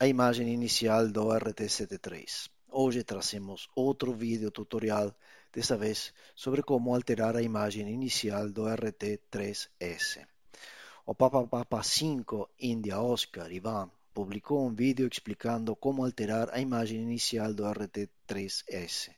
a 0.00 0.06
imagem 0.06 0.48
inicial 0.48 1.06
do 1.08 1.26
RT73. 1.26 2.48
Hoje 2.70 3.04
trazemos 3.04 3.68
outro 3.76 4.14
vídeo 4.14 4.50
tutorial, 4.50 5.14
desta 5.52 5.76
vez 5.76 6.14
sobre 6.34 6.62
como 6.62 6.94
alterar 6.94 7.36
a 7.36 7.42
imagem 7.42 7.90
inicial 7.90 8.48
do 8.48 8.62
RT3S. 8.62 10.26
O 11.04 11.14
Papa 11.14 11.46
Papa 11.46 11.82
5 11.82 12.48
India 12.58 12.98
Oscar 12.98 13.52
Ivan 13.52 13.90
publicou 14.16 14.66
um 14.66 14.74
vídeo 14.74 15.06
explicando 15.12 15.76
como 15.76 16.02
alterar 16.02 16.48
a 16.50 16.58
imagem 16.58 17.02
inicial 17.02 17.52
do 17.52 17.64
RT3S. 17.64 19.10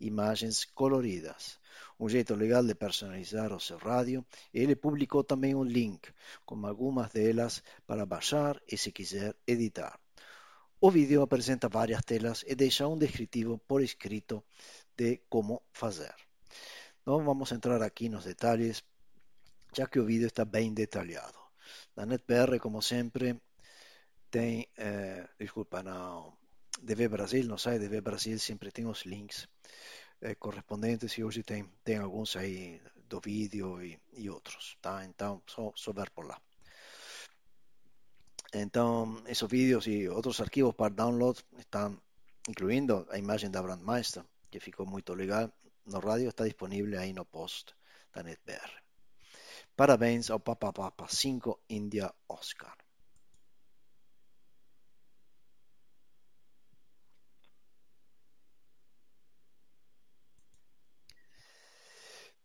Imagens 0.00 0.64
coloridas. 0.64 1.60
Um 2.00 2.08
jeito 2.08 2.34
legal 2.34 2.64
de 2.64 2.74
personalizar 2.74 3.52
o 3.52 3.60
seu 3.60 3.78
rádio. 3.78 4.26
Ele 4.52 4.74
publicou 4.74 5.22
também 5.22 5.54
um 5.54 5.62
link 5.62 6.12
com 6.44 6.66
algumas 6.66 7.12
delas 7.12 7.62
para 7.86 8.04
baixar 8.04 8.60
e, 8.66 8.76
se 8.76 8.90
quiser, 8.90 9.36
editar. 9.46 9.96
O 10.80 10.90
vídeo 10.90 11.22
apresenta 11.22 11.68
várias 11.68 12.02
telas 12.02 12.42
e 12.44 12.56
deixa 12.56 12.88
um 12.88 12.98
descritivo 12.98 13.56
por 13.68 13.80
escrito 13.80 14.42
de 14.96 15.20
como 15.28 15.62
fazer. 15.72 16.14
Então 17.02 17.22
vamos 17.24 17.52
entrar 17.52 17.80
aqui 17.82 18.08
nos 18.08 18.24
detalhes, 18.24 18.82
já 19.72 19.86
que 19.86 20.00
o 20.00 20.04
vídeo 20.04 20.26
está 20.26 20.44
bem 20.44 20.74
detalhado. 20.74 21.38
Na 21.94 22.04
NetBR, 22.04 22.58
como 22.58 22.82
sempre, 22.82 23.40
tem, 24.30 24.68
eh, 24.76 25.28
desculpa, 25.38 25.82
não, 25.82 26.32
DV 26.82 27.08
Brasil, 27.08 27.44
no 27.46 27.58
site 27.58 27.80
DV 27.80 28.00
Brasil 28.00 28.38
sempre 28.38 28.70
tem 28.70 28.86
os 28.86 29.02
links 29.04 29.48
eh, 30.20 30.34
correspondentes 30.36 31.12
e 31.18 31.24
hoje 31.24 31.42
tem, 31.42 31.64
tem 31.84 31.98
alguns 31.98 32.36
aí 32.36 32.80
do 33.08 33.20
vídeo 33.20 33.82
e, 33.82 33.98
e 34.14 34.30
outros, 34.30 34.76
tá? 34.80 35.04
Então, 35.04 35.42
só, 35.46 35.72
só 35.74 35.92
ver 35.92 36.10
por 36.10 36.26
lá. 36.26 36.40
Então, 38.52 39.22
esses 39.26 39.48
vídeos 39.48 39.86
e 39.86 40.08
outros 40.08 40.40
arquivos 40.40 40.74
para 40.74 40.94
download 40.94 41.38
estão 41.58 42.00
incluindo 42.48 43.06
a 43.10 43.18
imagem 43.18 43.50
da 43.50 43.62
Brandmeister, 43.62 44.24
que 44.50 44.58
ficou 44.60 44.86
muito 44.86 45.14
legal. 45.14 45.52
No 45.86 45.98
rádio 45.98 46.28
está 46.28 46.44
disponível 46.44 46.98
aí 46.98 47.12
no 47.12 47.24
post 47.24 47.74
da 48.12 48.22
NetBR. 48.22 48.72
Parabéns 49.76 50.30
ao 50.30 50.40
Papa 50.40 50.72
Papa 50.72 51.06
5 51.08 51.60
India 51.68 52.12
Oscar. 52.28 52.79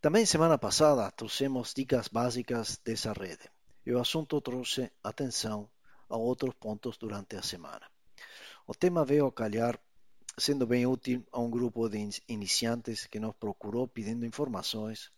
Também 0.06 0.24
semana 0.24 0.56
passada 0.56 1.10
trouxemos 1.10 1.74
dicas 1.74 2.08
básicas 2.10 2.80
dessa 2.86 3.12
rede 3.12 3.50
e 3.84 3.92
o 3.92 4.00
assunto 4.00 4.40
trouxe 4.40 4.92
atenção 5.04 5.68
a 6.08 6.16
outros 6.16 6.54
pontos 6.54 6.96
durante 7.00 7.36
a 7.36 7.42
semana. 7.42 7.90
O 8.68 8.76
tema 8.76 9.04
veio 9.04 9.26
a 9.26 9.32
calhar 9.32 9.80
sendo 10.38 10.68
bem 10.68 10.86
útil 10.86 11.26
a 11.32 11.40
um 11.40 11.50
grupo 11.50 11.90
de 11.90 12.08
iniciantes 12.28 13.08
que 13.08 13.20
nos 13.20 13.36
procurou 13.36 13.88
pedindo 13.88 14.28
informações, 14.28 15.12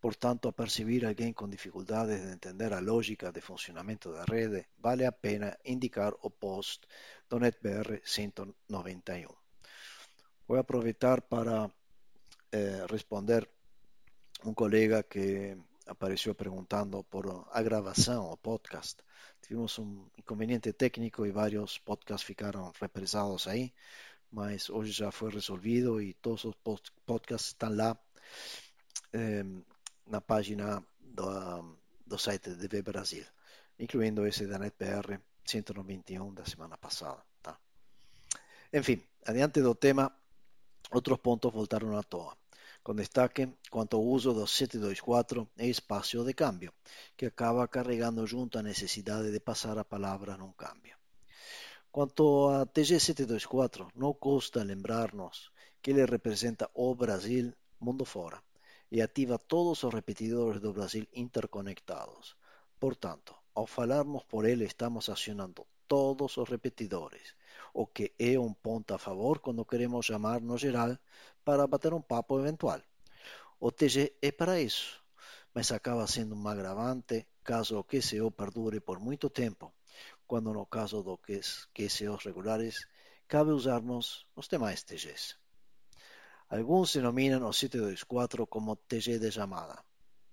portanto, 0.00 0.48
a 0.48 0.52
perceber 0.54 1.04
alguém 1.04 1.34
com 1.34 1.46
dificuldades 1.46 2.18
de 2.18 2.32
entender 2.32 2.72
a 2.72 2.80
lógica 2.80 3.30
de 3.30 3.42
funcionamento 3.42 4.10
da 4.14 4.24
rede, 4.24 4.64
vale 4.78 5.04
a 5.04 5.12
pena 5.12 5.58
indicar 5.62 6.14
o 6.22 6.30
post 6.30 6.88
do 7.28 7.38
NetBR 7.38 8.00
191. 8.02 9.28
Vou 10.48 10.56
aproveitar 10.58 11.20
para 11.20 11.70
eh, 12.50 12.86
responder 12.88 13.46
un 14.44 14.54
colega 14.54 15.02
que 15.02 15.56
apareció 15.86 16.34
preguntando 16.34 17.04
por 17.04 17.46
a 17.52 17.62
grabação, 17.62 18.30
o 18.30 18.36
podcast. 18.36 19.02
Tivemos 19.40 19.78
um 19.78 20.08
inconveniente 20.18 20.72
técnico 20.72 21.24
e 21.24 21.30
vários 21.30 21.78
podcasts 21.78 22.26
ficaram 22.26 22.72
represados 22.80 23.46
aí, 23.46 23.72
mas 24.30 24.68
hoje 24.68 24.92
já 24.92 25.10
foi 25.12 25.32
resolvido 25.32 26.00
e 26.00 26.14
todos 26.14 26.44
os 26.44 26.54
podcasts 27.04 27.48
estão 27.48 27.74
lá 27.74 27.96
eh, 29.12 29.44
na 30.06 30.20
página 30.20 30.82
do, 31.00 31.78
do 32.04 32.18
site 32.18 32.50
de 32.50 32.68
DV 32.68 32.82
Brasil, 32.82 33.24
incluindo 33.78 34.26
esse 34.26 34.46
da 34.46 34.58
NetBR 34.58 35.20
191 35.44 36.34
da 36.34 36.44
semana 36.44 36.76
passada. 36.76 37.22
Tá? 37.40 37.56
Enfim, 38.72 39.00
adiante 39.24 39.62
do 39.62 39.74
tema, 39.74 40.12
outros 40.90 41.18
pontos 41.18 41.52
voltaram 41.52 41.96
à 41.96 42.02
toa 42.02 42.36
con 42.86 43.02
destaque 43.02 43.58
cuanto 43.74 43.98
uso 43.98 44.30
do 44.30 44.46
724 44.46 45.50
e 45.58 45.66
espacio 45.74 46.22
de 46.22 46.38
cambio, 46.42 46.70
que 47.18 47.26
acaba 47.26 47.66
carregando 47.66 48.22
junto 48.30 48.54
a 48.62 48.66
necesidade 48.72 49.34
de 49.34 49.42
pasar 49.42 49.76
a 49.82 49.90
palabra 49.94 50.38
nun 50.38 50.54
cambio. 50.54 50.94
Quanto 51.90 52.46
a 52.54 52.62
TG724, 52.62 53.90
non 53.98 54.14
custa 54.14 54.62
lembrarnos 54.62 55.50
que 55.82 55.90
ele 55.90 56.06
representa 56.06 56.70
o 56.78 56.94
Brasil 56.94 57.50
mundo 57.82 58.06
fora 58.06 58.38
e 58.94 59.02
ativa 59.02 59.34
todos 59.34 59.82
os 59.82 59.90
repetidores 59.90 60.62
do 60.62 60.70
Brasil 60.70 61.10
interconectados. 61.10 62.38
Portanto, 62.78 63.34
ao 63.58 63.66
falarmos 63.66 64.22
por 64.30 64.46
ele 64.46 64.62
estamos 64.62 65.10
acionando 65.10 65.66
todos 65.90 66.38
os 66.38 66.46
repetidores, 66.54 67.34
o 67.82 67.84
que 67.94 68.06
é 68.30 68.32
un 68.46 68.52
ponto 68.66 68.90
a 68.94 69.02
favor 69.06 69.36
quando 69.44 69.68
queremos 69.70 70.08
chamar 70.10 70.40
no 70.40 70.56
geral 70.64 70.92
para 71.46 71.68
bater 71.72 71.92
um 71.92 72.00
papo 72.12 72.32
eventual. 72.42 72.80
O 73.60 73.68
TG 73.78 73.96
é 74.28 74.30
para 74.32 74.60
isso, 74.68 75.04
mas 75.54 75.70
acaba 75.70 76.06
sendo 76.06 76.34
um 76.34 76.48
agravante 76.48 77.16
caso 77.50 77.78
o 77.78 77.84
QCO 77.90 78.30
perdure 78.40 78.80
por 78.80 78.98
muito 78.98 79.28
tempo, 79.28 79.66
quando 80.26 80.56
no 80.56 80.64
caso 80.76 81.02
do 81.02 81.20
QCOs 81.76 82.24
regulares 82.24 82.88
cabe 83.28 83.50
usarmos 83.50 84.26
os 84.34 84.48
demais 84.48 84.82
TGs. 84.82 85.36
Alguns 86.48 86.94
denominan 86.96 87.44
o 87.44 87.52
724 87.52 88.46
como 88.46 88.80
TG 88.88 89.18
de 89.18 89.30
chamada. 89.30 89.76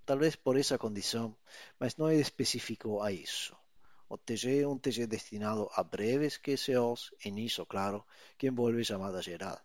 Talvez 0.06 0.36
por 0.36 0.56
essa 0.58 0.78
condição, 0.78 1.36
mas 1.80 1.98
não 1.98 2.08
é 2.08 2.16
específico 2.16 3.02
a 3.02 3.12
isso. 3.12 3.54
O 4.14 4.18
TG 4.28 4.62
é 4.62 4.68
um 4.68 4.78
TG 4.78 5.08
destinado 5.08 5.64
a 5.74 5.82
breves 5.82 6.38
QCOs, 6.38 7.02
em 7.26 7.40
isso, 7.40 7.66
claro, 7.66 8.06
que 8.38 8.46
envolve 8.46 8.86
chamada 8.86 9.20
geral. 9.24 9.60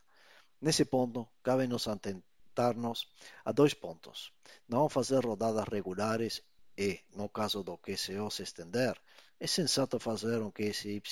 Nesse 0.64 0.86
ponto, 0.86 1.28
cabe-nos 1.42 1.86
atentar-nos 1.86 2.98
a 3.44 3.52
dois 3.52 3.74
pontos. 3.74 4.32
Não 4.66 4.88
fazer 4.88 5.22
rodadas 5.22 5.68
regulares 5.68 6.42
e, 6.78 6.98
no 7.14 7.28
caso 7.28 7.62
do 7.62 7.76
QCO 7.76 8.30
se 8.30 8.42
estender, 8.42 8.94
é 9.38 9.46
sensato 9.46 10.00
fazer 10.00 10.38
um 10.40 10.50
QSY 10.50 11.02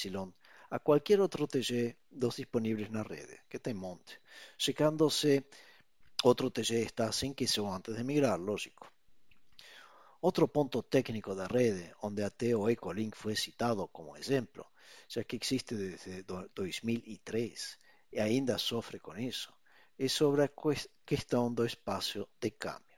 a 0.70 0.78
qualquer 0.78 1.20
outro 1.20 1.47
TG 1.47 1.95
dos 2.11 2.37
disponíveis 2.37 2.89
na 2.89 3.03
rede, 3.03 3.37
que 3.51 3.59
tem 3.59 3.74
monte, 3.74 4.18
checando 4.57 5.11
se 5.11 5.45
outro 6.24 6.51
TG 6.51 6.72
está 6.87 7.12
sem 7.12 7.34
QCO 7.34 7.66
antes 7.68 7.97
de 7.97 8.03
migrar, 8.03 8.41
lógico. 8.41 8.95
Outro 10.21 10.49
ponto 10.49 10.83
técnico 10.83 11.35
da 11.35 11.47
rede, 11.47 11.93
onde 12.03 12.23
até 12.23 12.57
o 12.57 12.69
Ecolink 12.69 13.17
foi 13.17 13.37
citado 13.37 13.87
como 13.89 14.17
exemplo, 14.17 14.64
já 15.09 15.23
que 15.23 15.39
existe 15.41 15.75
desde 15.75 16.25
2003 16.55 17.79
e 18.12 18.19
ainda 18.19 18.57
sofre 18.59 18.99
com 18.99 19.17
isso, 19.17 19.53
é 19.99 20.09
sobre 20.09 20.43
a 20.45 20.51
questão 21.05 21.53
do 21.53 21.64
espaço 21.67 22.27
de 22.41 22.51
câmbio. 22.51 22.97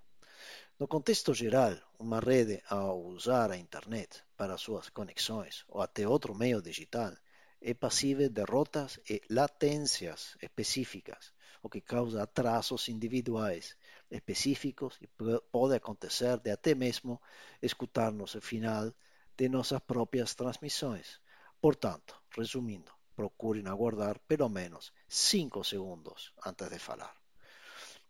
No 0.78 0.86
contexto 0.86 1.34
geral, 1.34 1.76
uma 1.98 2.20
rede, 2.20 2.62
ao 2.70 3.04
usar 3.04 3.50
a 3.50 3.56
internet 3.56 4.22
para 4.36 4.56
suas 4.56 4.88
conexões 4.88 5.64
ou 5.68 5.82
até 5.82 6.06
outro 6.06 6.36
meio 6.36 6.62
digital, 6.62 7.12
é 7.60 7.74
passível 7.74 8.28
de 8.28 8.44
rotas 8.44 9.00
e 9.10 9.20
latências 9.28 10.36
específicas, 10.40 11.32
o 11.64 11.68
que 11.68 11.80
causa 11.80 12.22
atrasos 12.22 12.88
individuais 12.88 13.76
específicos 14.10 14.98
e 15.00 15.06
pode 15.50 15.74
acontecer 15.74 16.38
de 16.38 16.50
até 16.50 16.74
mesmo 16.74 17.20
escutar-nos 17.60 18.34
o 18.34 18.40
final 18.40 18.92
de 19.36 19.48
nossas 19.48 19.80
próprias 19.80 20.34
transmissões. 20.34 21.20
Portanto, 21.60 22.20
resumindo, 22.36 22.92
procurem 23.14 23.66
aguardar 23.66 24.18
pelo 24.20 24.48
menos 24.48 24.92
5 25.08 25.64
segundos 25.64 26.32
antes 26.46 26.68
de 26.70 26.78
falar. 26.78 27.14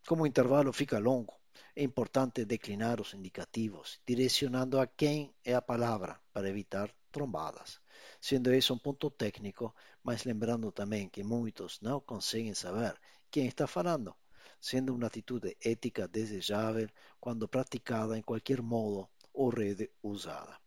Como 0.07 0.23
o 0.23 0.27
intervalo 0.27 0.73
fica 0.73 0.99
longo, 0.99 1.35
é 1.75 1.83
importante 1.83 2.45
declinar 2.45 3.01
os 3.01 3.15
indicativos, 3.15 4.01
direcionando 4.07 4.81
a 4.81 4.87
quem 4.87 5.35
é 5.45 5.55
a 5.55 5.63
palavra 5.63 6.21
para 6.33 6.49
evitar 6.49 6.91
trombadas. 7.11 7.81
Sendo 8.21 8.53
esse 8.53 8.73
um 8.73 8.79
ponto 8.79 9.11
técnico, 9.11 9.75
mas 10.03 10.25
lembrando 10.25 10.73
também 10.73 11.09
que 11.09 11.23
muitos 11.23 11.81
não 11.81 12.01
conseguem 12.01 12.55
saber 12.55 12.99
quem 13.31 13.47
está 13.47 13.67
falando, 13.67 14.15
sendo 14.61 14.95
uma 14.95 15.07
atitude 15.07 15.57
ética 15.61 16.09
desejável 16.09 16.89
quando 17.21 17.49
praticada 17.49 18.19
em 18.19 18.23
qualquer 18.23 18.61
modo 18.63 19.09
ou 19.33 19.51
rede 19.51 19.91
usada. 20.03 20.59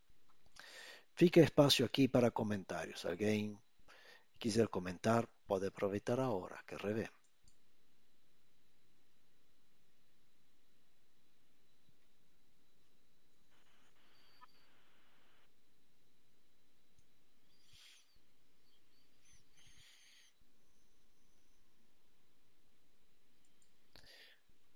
Fica 1.13 1.41
espaço 1.41 1.83
aqui 1.83 2.07
para 2.07 2.31
comentários. 2.31 3.05
Alguém 3.05 3.57
quiser 4.39 4.67
comentar, 4.67 5.27
pode 5.45 5.67
aproveitar 5.67 6.19
a 6.19 6.29
hora 6.29 6.63
que 6.65 6.75
revê. 6.75 7.09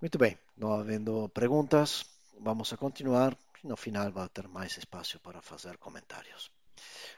Muito 0.01 0.17
bem, 0.17 0.37
não 0.57 0.73
havendo 0.73 1.29
perguntas, 1.29 2.05
vamos 2.39 2.71
a 2.73 2.77
continuar. 2.77 3.37
No 3.63 3.77
final 3.77 4.11
vai 4.11 4.27
ter 4.27 4.45
mais 4.47 4.77
espaço 4.77 5.19
para 5.21 5.41
fazer 5.41 5.77
comentários. 5.77 6.51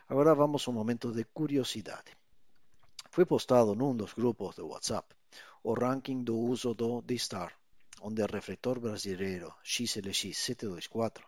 Agora 0.07 0.35
vamos 0.35 0.65
a 0.65 0.71
um 0.71 0.75
momento 0.75 1.11
de 1.11 1.23
curiosidade. 1.25 2.15
Foi 3.09 3.25
postado 3.25 3.73
num 3.73 3.95
dos 3.95 4.13
grupos 4.13 4.55
do 4.55 4.67
WhatsApp 4.67 5.07
o 5.63 5.73
ranking 5.73 6.23
do 6.23 6.37
uso 6.37 6.75
do 6.75 7.01
D-Star, 7.01 7.51
onde 8.01 8.21
o 8.21 8.27
refletor 8.27 8.79
brasileiro 8.79 9.53
XLX 9.63 10.37
724, 10.37 11.27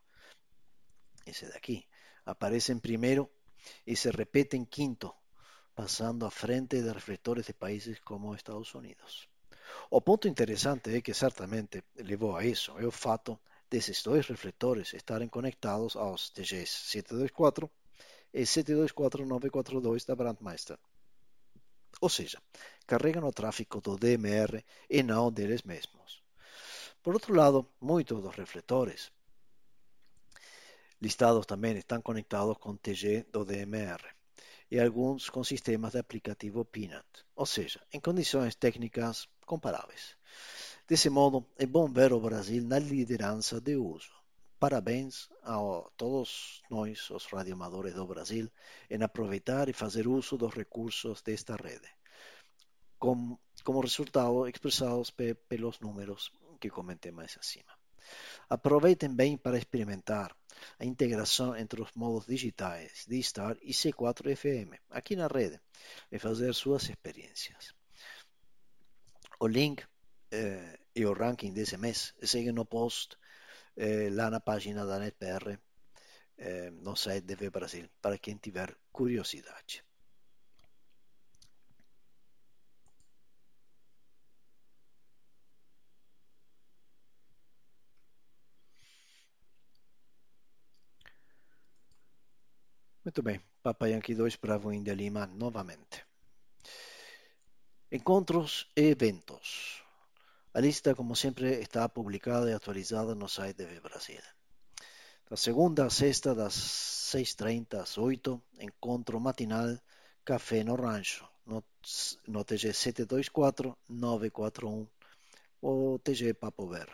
esse 1.25 1.47
daqui, 1.47 1.85
aparece 2.25 2.71
em 2.71 2.79
primeiro 2.79 3.27
e 3.87 3.95
se 3.95 4.11
repete 4.11 4.55
em 4.55 4.63
quinto, 4.63 5.11
passando 5.75 6.27
à 6.27 6.31
frente 6.31 6.79
de 6.79 6.91
refletores 6.91 7.47
de 7.47 7.53
países 7.53 7.99
como 8.01 8.35
Estados 8.35 8.73
Unidos. 8.75 9.27
O 9.89 10.01
ponto 10.01 10.28
interessante 10.28 10.95
é 10.95 11.01
que 11.01 11.13
certamente 11.13 11.84
levou 11.95 12.36
a 12.36 12.45
isso 12.45 12.78
é 12.78 12.86
o 12.86 12.91
fato 12.91 13.39
desses 13.70 14.01
dois 14.01 14.28
refletores 14.28 14.93
estarem 14.93 15.28
conectados 15.28 15.95
aos 15.95 16.30
TGs 16.30 16.72
724 16.91 17.70
e 18.34 18.45
724942 18.45 20.05
da 20.05 20.15
Brandmeister. 20.15 20.78
Ou 22.01 22.09
seja, 22.09 22.41
carregam 22.86 23.28
o 23.28 23.32
tráfego 23.32 23.82
do 23.82 23.97
DMR 23.97 24.63
e 24.89 25.03
não 25.03 25.32
deles 25.32 25.63
mesmos. 25.63 26.24
Por 27.01 27.13
outro 27.13 27.34
lado, 27.34 27.67
muitos 27.80 28.22
dos 28.22 28.36
refletores 28.36 29.11
listados 31.01 31.45
também 31.45 31.78
estão 31.78 32.01
conectados 32.01 32.57
com 32.57 32.76
TG 32.76 33.26
do 33.32 33.45
DMR 33.45 34.03
e 34.70 34.80
alguns 34.80 35.30
com 35.30 35.43
sistemas 35.43 35.93
de 35.93 35.99
aplicativo 35.99 36.65
Peanut, 36.65 37.07
ou 37.36 37.45
seja, 37.45 37.82
em 37.91 37.99
condições 37.99 38.55
técnicas 38.55 39.28
comparáveis. 39.53 40.03
Desse 40.87 41.09
modo, 41.09 41.37
é 41.57 41.65
bom 41.65 41.87
ver 41.99 42.11
o 42.13 42.19
Brasil 42.27 42.61
na 42.63 42.77
liderança 42.77 43.59
de 43.59 43.75
uso. 43.75 44.13
Parabéns 44.59 45.29
a 45.43 45.55
todos 45.97 46.61
nós, 46.69 47.09
os 47.09 47.25
radioamadores 47.25 47.95
do 47.95 48.05
Brasil, 48.05 48.45
em 48.93 49.01
aproveitar 49.01 49.65
e 49.69 49.79
fazer 49.83 50.05
uso 50.07 50.37
dos 50.37 50.53
recursos 50.53 51.21
desta 51.21 51.55
rede, 51.55 51.89
como, 52.99 53.39
como 53.63 53.85
resultado 53.89 54.47
expressados 54.47 55.09
pe, 55.09 55.33
pelos 55.33 55.79
números 55.79 56.31
que 56.59 56.69
comentei 56.69 57.11
mais 57.11 57.37
acima. 57.39 57.73
Aproveitem 58.49 59.11
bem 59.21 59.37
para 59.37 59.57
experimentar 59.57 60.35
a 60.77 60.85
integração 60.85 61.55
entre 61.55 61.81
os 61.81 61.91
modos 61.95 62.25
digitais 62.27 63.05
de 63.07 63.17
Star 63.23 63.55
e 63.61 63.71
C4FM 63.71 64.77
aqui 64.89 65.15
na 65.15 65.27
rede 65.27 65.59
e 66.11 66.19
fazer 66.19 66.53
suas 66.53 66.83
experiências. 66.89 67.78
O 69.45 69.47
link 69.57 69.77
eh, 70.41 70.73
e 70.99 71.01
o 71.05 71.13
ranking 71.23 71.53
desse 71.57 71.77
mês 71.85 71.99
seguem 72.31 72.53
no 72.57 72.65
post 72.75 73.09
eh, 73.85 74.09
lá 74.17 74.27
na 74.33 74.41
página 74.49 74.81
da 74.89 74.99
NetBR 75.03 75.47
eh, 76.47 76.69
no 76.85 76.93
site 77.03 77.27
DV 77.29 77.43
Brasil 77.57 77.85
para 78.03 78.17
quem 78.23 78.37
tiver 78.45 78.69
curiosidade. 78.97 79.75
Muito 93.03 93.21
bem, 93.21 93.41
Papa 93.61 93.89
Yankee 93.89 94.15
2 94.15 94.35
Bravo 94.37 94.71
India 94.71 94.93
Lima 94.93 95.25
novamente. 95.27 96.09
Encontros 97.91 98.69
e 98.75 98.91
eventos. 98.93 99.81
A 100.53 100.59
lista, 100.61 100.93
como 100.93 101.15
sempre, 101.15 101.59
está 101.59 101.89
publicada 101.89 102.47
e 102.47 102.53
atualizada 102.53 103.15
no 103.15 103.27
site 103.27 103.65
de 103.65 103.79
Brasil. 103.79 104.21
Da 105.27 105.35
segunda 105.35 105.87
a 105.87 105.89
sexta, 105.89 106.35
das 106.35 106.53
6h30 107.09 107.81
às 107.81 107.97
8 107.97 108.39
encontro 108.59 109.19
matinal 109.19 109.81
Café 110.23 110.63
no 110.63 110.75
Rancho, 110.75 111.27
no, 111.47 111.63
no 112.27 112.43
TG 112.45 112.73
724-941 113.89 114.87
ou 115.59 115.97
TG 115.97 116.35
Papo 116.35 116.67
Verde. 116.67 116.93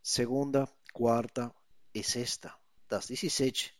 Segunda, 0.00 0.68
quarta 0.92 1.52
e 1.92 2.04
sexta, 2.04 2.54
das 2.88 3.08
17 3.08 3.74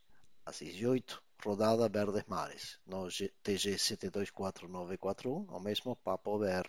às 0.45 0.59
18 0.59 1.22
rodada 1.45 1.89
Verdes 1.89 2.25
Mares, 2.29 2.79
no 2.87 3.09
TG 3.43 3.79
724941, 3.79 5.47
o 5.51 5.61
mesmo 5.61 5.97
Papo 5.97 6.39
BR. 6.39 6.69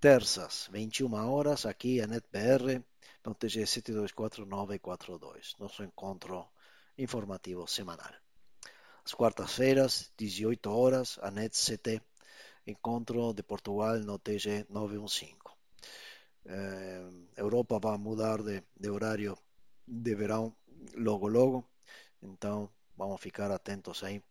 Terças, 0.00 0.68
21 0.72 1.12
horas, 1.14 1.66
aqui 1.66 2.00
a 2.00 2.06
NetBR, 2.06 2.82
no 3.24 3.34
TG 3.34 3.66
724942, 3.66 5.56
nosso 5.58 5.84
encontro 5.84 6.48
informativo 6.96 7.66
semanal. 7.66 8.14
As 9.04 9.12
quartas-feiras, 9.12 10.10
18 10.16 10.70
horas, 10.70 11.18
a 11.20 11.30
NetCT, 11.30 12.00
encontro 12.66 13.34
de 13.34 13.42
Portugal 13.42 13.98
no 13.98 14.18
TG 14.18 14.66
915. 14.70 15.36
Eh, 16.46 17.08
Europa 17.36 17.78
vai 17.78 17.98
mudar 17.98 18.42
de, 18.42 18.62
de 18.78 18.88
horário 18.88 19.36
de 19.86 20.14
verão 20.14 20.54
logo 20.96 21.28
logo, 21.28 21.68
então 22.22 22.70
vamos 22.98 23.20
ficar 23.20 23.50
atentos 23.50 24.02
aí. 24.02 24.22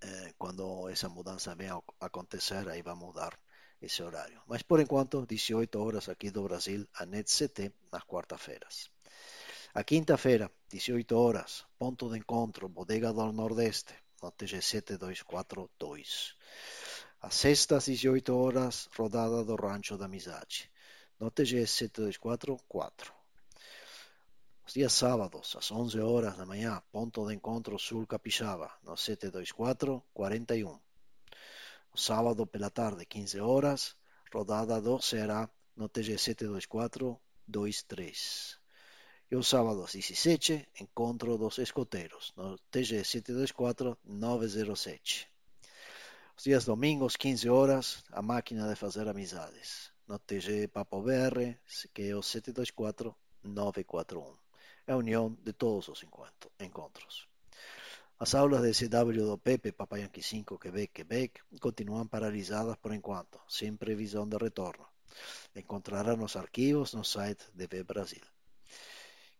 Eh, 0.00 0.32
essa 0.92 1.08
mudança 1.08 1.56
venha 1.56 1.74
a 1.74 2.06
acontecer, 2.06 2.68
aí 2.68 2.82
vamos 2.82 3.12
dar 3.14 3.36
esse 3.82 4.02
horário. 4.02 4.40
Mas 4.46 4.62
por 4.62 4.80
enquanto, 4.80 5.26
18 5.26 5.78
horas 5.78 6.08
aqui 6.08 6.30
do 6.30 6.44
Brasil, 6.44 6.86
a 6.94 7.04
NET-CT, 7.04 7.72
nas 7.92 8.04
quarta-feiras. 8.04 8.90
A 9.74 9.82
quinta-feira, 9.82 10.50
18 10.70 11.16
horas, 11.16 11.66
ponto 11.78 12.08
de 12.08 12.18
encontro, 12.18 12.68
Bodega 12.68 13.12
do 13.12 13.32
Nordeste, 13.32 13.92
no 14.22 14.30
TG7242. 14.32 16.34
Às 17.20 17.34
sextas, 17.34 17.86
18 17.86 18.34
horas, 18.34 18.88
rodada 18.96 19.44
do 19.44 19.56
Rancho 19.56 19.98
da 19.98 20.06
Amizade, 20.06 20.70
no 21.18 21.30
TG7244. 21.30 23.17
Os 24.68 24.74
dias 24.74 24.92
sábados, 24.92 25.56
às 25.56 25.72
11 25.72 25.98
horas 26.00 26.36
da 26.36 26.44
manhã, 26.44 26.82
ponto 26.92 27.26
de 27.26 27.34
encontro 27.34 27.78
Sul 27.78 28.06
Capixaba, 28.06 28.70
no 28.84 28.98
72441. 28.98 30.78
O 31.90 31.96
sábado 31.96 32.46
pela 32.46 32.68
tarde, 32.68 33.06
15 33.06 33.40
horas, 33.40 33.96
rodada 34.30 34.78
do 34.78 35.00
Ceará, 35.00 35.48
no 35.74 35.88
TG 35.88 36.18
72423. 36.18 38.58
E 39.30 39.36
o 39.36 39.42
sábado, 39.42 39.84
às 39.84 39.94
17, 39.94 40.68
encontro 40.82 41.38
dos 41.38 41.56
escoteiros, 41.56 42.34
no 42.36 42.58
TG 42.70 43.04
724-907. 43.04 45.28
Os 46.36 46.44
dias 46.44 46.66
domingos, 46.66 47.16
15 47.16 47.48
horas, 47.48 48.04
a 48.12 48.20
máquina 48.20 48.68
de 48.68 48.76
fazer 48.76 49.08
amizades, 49.08 49.90
no 50.06 50.18
TG 50.18 50.68
Papo 50.68 51.00
BR, 51.00 51.56
que 51.94 52.10
é 52.10 52.14
o 52.14 52.20
724-941. 52.20 54.36
É 54.88 54.92
a 54.92 54.96
união 54.96 55.36
de 55.44 55.52
todos 55.52 55.86
os 55.92 56.00
encontros. 56.58 57.28
As 58.18 58.34
aulas 58.34 58.62
de 58.64 58.72
CW 58.72 59.22
do 59.30 59.36
Pepe, 59.36 59.72
Papa 59.72 59.98
Yankee 59.98 60.22
5, 60.22 60.58
Quebec, 60.58 60.92
Quebec, 60.94 61.42
continúan 61.60 62.08
paralisadas 62.08 62.78
por 62.80 62.94
enquanto, 62.94 63.38
sem 63.46 63.76
previsão 63.76 64.26
de 64.26 64.38
retorno. 64.38 64.88
Encontrarán 65.54 66.24
os 66.24 66.36
arquivos 66.36 66.94
no 66.94 67.04
site 67.04 67.44
de 67.52 67.68
Web 67.70 67.84
Brasil. 67.84 68.24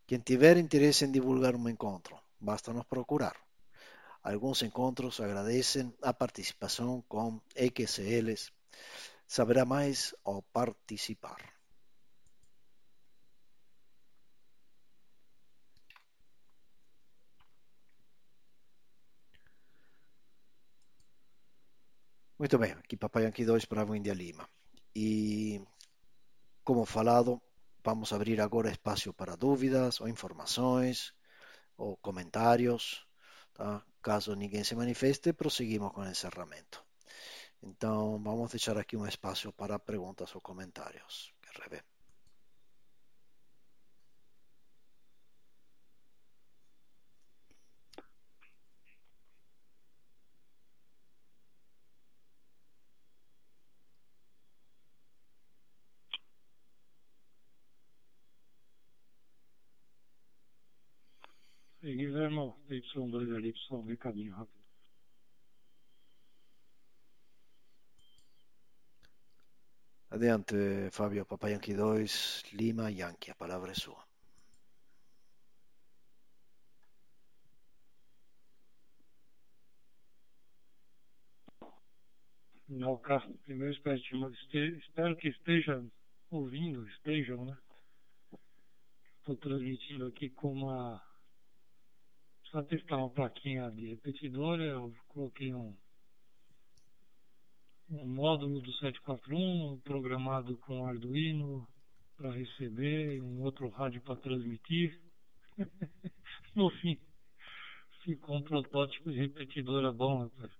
Quem 0.06 0.20
tiver 0.20 0.58
interesse 0.58 1.06
em 1.06 1.12
divulgar 1.12 1.56
um 1.56 1.66
encontro, 1.66 2.20
basta 2.38 2.70
nos 2.74 2.84
procurar. 2.84 3.36
Alguns 4.22 4.62
encontros 4.62 5.18
agradecem 5.18 5.94
a 6.02 6.12
participação 6.12 7.02
com 7.08 7.40
XLs. 7.56 8.52
Saberá 9.26 9.64
mais 9.64 10.14
ao 10.24 10.42
participar. 10.42 11.57
Muito 22.38 22.56
bem, 22.56 22.70
aqui 22.70 22.96
Papai 22.96 23.24
Yankee 23.24 23.44
2 23.44 23.64
para 23.64 23.84
o 23.84 23.96
India 23.96 24.14
Lima. 24.14 24.48
E, 24.94 25.60
como 26.62 26.84
falado, 26.84 27.42
vamos 27.82 28.12
abrir 28.12 28.40
agora 28.40 28.70
espaço 28.70 29.12
para 29.12 29.34
dúvidas 29.34 30.00
ou 30.00 30.08
informações 30.08 31.12
ou 31.76 31.96
comentários. 31.96 33.04
Tá? 33.52 33.84
Caso 34.00 34.36
ninguém 34.36 34.62
se 34.62 34.76
manifeste, 34.76 35.32
prosseguimos 35.32 35.90
com 35.92 36.02
o 36.02 36.06
encerramento. 36.06 36.84
Então, 37.60 38.22
vamos 38.22 38.52
deixar 38.52 38.78
aqui 38.78 38.96
um 38.96 39.04
espaço 39.04 39.52
para 39.52 39.76
perguntas 39.80 40.32
ou 40.32 40.40
comentários. 40.40 41.34
Quer 41.42 41.82
ver? 62.28 62.54
Guilherme, 62.68 62.82
Y2 62.94 63.36
ali, 63.36 63.54
só 63.68 63.76
um 63.76 63.84
recadinho 63.84 64.34
rápido. 64.34 64.58
Adiante, 70.10 70.90
Fábio, 70.90 71.26
Papai 71.26 71.52
Yankee 71.52 71.74
2, 71.74 72.42
Lima, 72.52 72.90
Yankee, 72.90 73.30
a 73.30 73.34
palavra 73.34 73.72
é 73.72 73.74
sua. 73.74 74.06
Não, 82.68 82.96
cara, 82.98 83.26
primeiro 83.44 83.72
espero, 83.72 83.98
espero 84.78 85.16
que 85.16 85.28
estejam 85.28 85.90
ouvindo, 86.30 86.86
estejam, 86.88 87.44
né? 87.44 87.56
Estou 89.18 89.36
transmitindo 89.36 90.06
aqui 90.06 90.30
com 90.30 90.52
uma 90.52 91.02
só 92.50 92.62
que 92.62 92.76
uma 92.94 93.10
plaquinha 93.10 93.70
de 93.70 93.88
repetidora, 93.88 94.62
eu 94.62 94.94
coloquei 95.08 95.52
um, 95.52 95.76
um 97.90 98.06
módulo 98.06 98.60
do 98.60 98.72
741 98.72 99.80
programado 99.80 100.56
com 100.58 100.86
Arduino 100.86 101.68
para 102.16 102.32
receber, 102.32 103.22
um 103.22 103.42
outro 103.42 103.68
rádio 103.68 104.00
para 104.02 104.16
transmitir. 104.16 104.98
no 106.56 106.70
fim, 106.80 106.98
ficou 108.04 108.36
um 108.36 108.42
protótipo 108.42 109.10
de 109.10 109.18
repetidora 109.18 109.92
bom, 109.92 110.22
rapaz. 110.22 110.50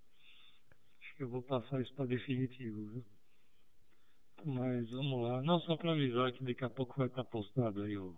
Acho 1.00 1.16
que 1.16 1.22
eu 1.22 1.28
vou 1.30 1.42
passar 1.42 1.80
isso 1.80 1.94
para 1.94 2.06
definitivo, 2.06 2.86
viu? 2.92 3.04
Mas 4.44 4.88
vamos 4.90 5.22
lá, 5.22 5.42
não 5.42 5.58
só 5.60 5.76
para 5.76 5.92
avisar 5.92 6.32
que 6.32 6.44
daqui 6.44 6.64
a 6.64 6.70
pouco 6.70 6.96
vai 6.98 7.08
estar 7.08 7.24
postado 7.24 7.82
aí 7.82 7.96
o 7.96 8.14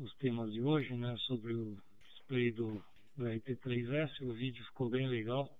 os 0.00 0.14
temas 0.16 0.52
de 0.52 0.62
hoje, 0.62 0.94
né, 0.94 1.16
sobre 1.18 1.54
o 1.54 1.76
display 2.04 2.52
do, 2.52 2.82
do 3.16 3.24
RT3S, 3.24 4.20
o 4.22 4.32
vídeo 4.32 4.64
ficou 4.66 4.88
bem 4.88 5.08
legal. 5.08 5.52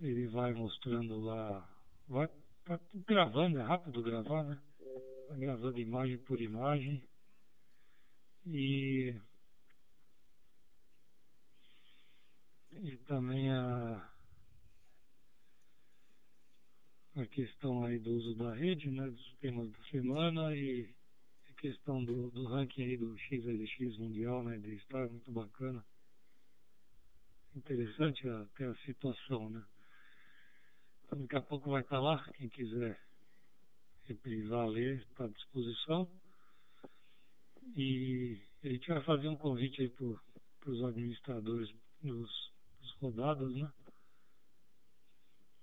Ele 0.00 0.26
vai 0.28 0.52
mostrando 0.54 1.20
lá, 1.20 1.68
vai 2.06 2.28
tá 2.64 2.80
gravando, 3.06 3.58
é 3.58 3.62
rápido 3.62 4.02
gravar, 4.02 4.44
né? 4.44 4.60
Vai 5.28 5.38
gravando 5.38 5.78
imagem 5.78 6.18
por 6.18 6.40
imagem. 6.40 7.02
E, 8.46 9.14
e 12.72 12.96
também 13.08 13.50
a, 13.50 14.10
a 17.16 17.26
questão 17.26 17.84
aí 17.84 17.98
do 17.98 18.12
uso 18.12 18.34
da 18.36 18.54
rede, 18.54 18.90
né? 18.90 19.08
Dos 19.08 19.34
temas 19.40 19.70
da 19.70 19.82
semana 19.90 20.54
e 20.54 20.88
questão 21.58 22.04
do, 22.04 22.30
do 22.30 22.44
ranking 22.46 22.82
aí 22.82 22.96
do 22.96 23.16
XLX 23.18 23.98
mundial, 23.98 24.42
né? 24.42 24.56
De 24.58 24.74
estar 24.76 25.08
muito 25.08 25.30
bacana. 25.30 25.84
Interessante 27.54 28.28
até 28.28 28.66
a 28.66 28.74
situação, 28.86 29.50
né? 29.50 29.64
Então, 31.04 31.20
daqui 31.20 31.36
a 31.36 31.42
pouco 31.42 31.70
vai 31.70 31.82
estar 31.82 31.98
lá, 32.00 32.22
quem 32.34 32.48
quiser 32.48 32.98
reprisar, 34.04 34.68
ler, 34.68 35.00
está 35.10 35.24
à 35.24 35.28
disposição. 35.28 36.08
E 37.76 38.40
a 38.62 38.68
gente 38.68 38.88
vai 38.88 39.02
fazer 39.02 39.28
um 39.28 39.36
convite 39.36 39.82
aí 39.82 39.88
para 39.88 40.70
os 40.70 40.84
administradores 40.84 41.74
dos, 42.02 42.52
dos 42.80 42.92
rodadas, 43.00 43.52
né? 43.54 43.72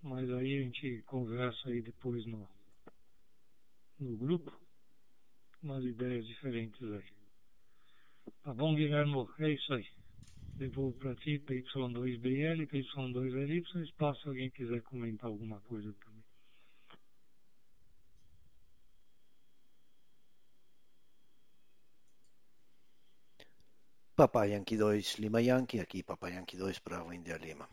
Mas 0.03 0.29
aí 0.29 0.59
a 0.59 0.63
gente 0.63 1.01
conversa 1.03 1.69
aí 1.69 1.81
depois 1.81 2.25
no, 2.25 2.47
no 3.99 4.17
grupo 4.17 4.64
umas 5.65 5.83
ideias 5.83 6.25
diferentes 6.25 6.81
aí. 6.81 7.03
Tá 8.43 8.53
bom, 8.53 8.75
Guilherme? 8.75 9.27
É 9.39 9.49
isso 9.49 9.73
aí. 9.73 9.85
Devolvo 10.53 10.97
para 10.97 11.15
ti, 11.15 11.39
PY2BL, 11.39 12.65
PY2LY, 12.67 13.83
espaço 13.83 14.21
se 14.21 14.27
alguém 14.29 14.49
quiser 14.51 14.81
comentar 14.83 15.29
alguma 15.29 15.59
coisa 15.61 15.91
também. 16.05 16.23
Papai 24.15 24.53
Yankee 24.53 24.77
2, 24.77 25.15
Lima 25.15 25.41
Yankee, 25.41 25.81
aqui 25.81 26.01
Papai 26.01 26.35
Yankee 26.35 26.55
2 26.55 26.79
para 26.79 27.03
o 27.03 27.11
India 27.11 27.35
Lima. 27.35 27.67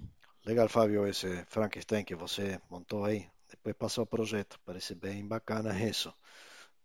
Legal, 0.45 0.69
Fábio, 0.69 1.07
esse 1.07 1.45
Frankenstein 1.45 2.05
que 2.05 2.17
você 2.17 2.61
montou 2.69 3.05
aí. 3.05 3.31
Depois 3.49 3.77
passou 3.77 4.03
o 4.03 4.07
projeto, 4.07 4.59
parece 4.65 4.95
bem 4.95 5.25
bacana 5.25 5.71
isso. 5.89 6.13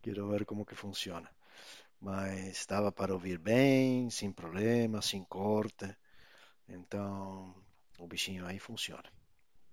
Quero 0.08 0.30
ver 0.30 0.46
como 0.46 0.66
que 0.66 0.74
funciona. 0.74 1.30
Mas 2.00 2.60
estava 2.64 2.94
para 2.94 3.14
ouvir 3.14 3.38
bem, 3.38 4.10
sem 4.10 4.32
problema, 4.32 5.02
sem 5.02 5.22
corte. 5.26 5.86
Então, 6.66 7.54
o 8.00 8.08
bichinho 8.08 8.46
aí 8.46 8.58
funciona. 8.58 9.10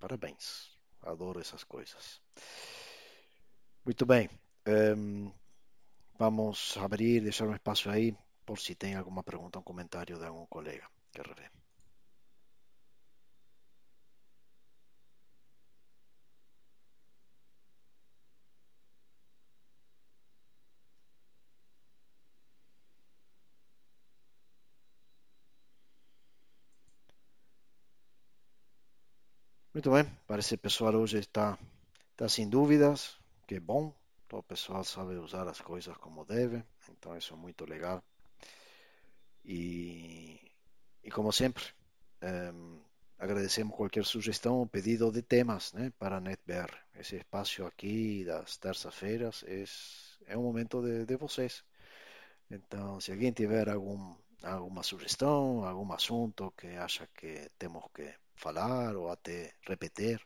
Parabéns. 0.01 0.77
Adoro 1.03 1.41
essas 1.41 1.63
coisas. 1.63 2.21
Muito 3.85 4.05
bem. 4.05 4.29
Um, 4.67 5.31
vamos 6.19 6.77
abrir, 6.79 7.21
deixar 7.21 7.47
um 7.47 7.55
espaço 7.55 7.89
aí 7.89 8.13
por 8.45 8.59
se 8.59 8.75
tem 8.75 8.97
alguma 8.97 9.23
pergunta, 9.23 9.61
um 9.61 9.63
comentário 9.63 10.19
de 10.19 10.27
algum 10.27 10.47
colega. 10.47 10.89
Quer 11.13 11.29
ver? 11.33 11.64
Muito 29.75 29.91
bem, 29.91 30.05
parece 30.29 30.51
que 30.51 30.55
o 30.55 30.59
pessoal 30.59 30.95
hoje 30.95 31.19
está, 31.19 31.59
está 32.13 32.29
sem 32.29 32.49
dúvidas, 32.49 33.19
que 33.45 33.57
é 33.57 33.61
bom. 33.61 33.93
Todo 34.29 34.39
o 34.39 34.43
pessoal 34.45 34.85
sabe 34.85 35.17
usar 35.17 35.49
as 35.49 35.61
coisas 35.61 35.97
como 35.97 36.25
deve, 36.25 36.63
então 36.89 37.17
isso 37.17 37.35
é 37.35 37.37
muito 37.37 37.65
legal. 37.65 38.01
E, 39.45 40.39
e 41.03 41.11
como 41.11 41.33
sempre, 41.33 41.65
um, 42.23 42.79
agradecemos 43.19 43.75
qualquer 43.77 44.05
sugestão 44.05 44.59
ou 44.59 44.67
pedido 44.69 45.11
de 45.11 45.23
temas 45.23 45.73
né, 45.73 45.93
para 45.99 46.19
a 46.19 46.21
NetBR. 46.21 46.73
Esse 46.95 47.17
espaço 47.17 47.67
aqui 47.67 48.25
das 48.25 48.57
terças-feiras 48.57 49.45
é, 49.49 49.65
é 50.35 50.39
um 50.39 50.45
momento 50.45 50.81
de, 50.83 51.05
de 51.05 51.17
vocês. 51.17 51.65
Então, 52.49 53.01
se 53.01 53.11
alguém 53.11 53.33
tiver 53.33 53.69
algum, 53.69 54.15
alguma 54.41 54.85
sugestão, 54.85 55.65
algum 55.65 55.93
assunto 55.93 56.55
que 56.57 56.69
acha 56.77 57.09
que 57.13 57.51
temos 57.59 57.83
que 57.93 58.15
falar 58.35 58.97
ou 58.97 59.11
até 59.11 59.55
repetir. 59.63 60.21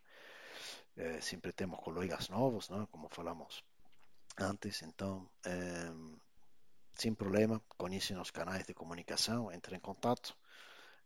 Eh, 0.96 1.20
sempre 1.20 1.52
temos 1.52 1.80
colegas 1.80 2.28
novos, 2.28 2.68
como 2.90 3.08
falamos 3.08 3.62
antes, 4.36 4.82
então, 4.82 5.28
eh, 5.44 5.92
sem 6.94 7.14
problema, 7.14 7.62
conhecem 7.76 8.18
os 8.18 8.30
canais 8.30 8.66
de 8.66 8.74
comunicação, 8.74 9.52
entre 9.52 9.76
em 9.76 9.80
contato, 9.80 10.36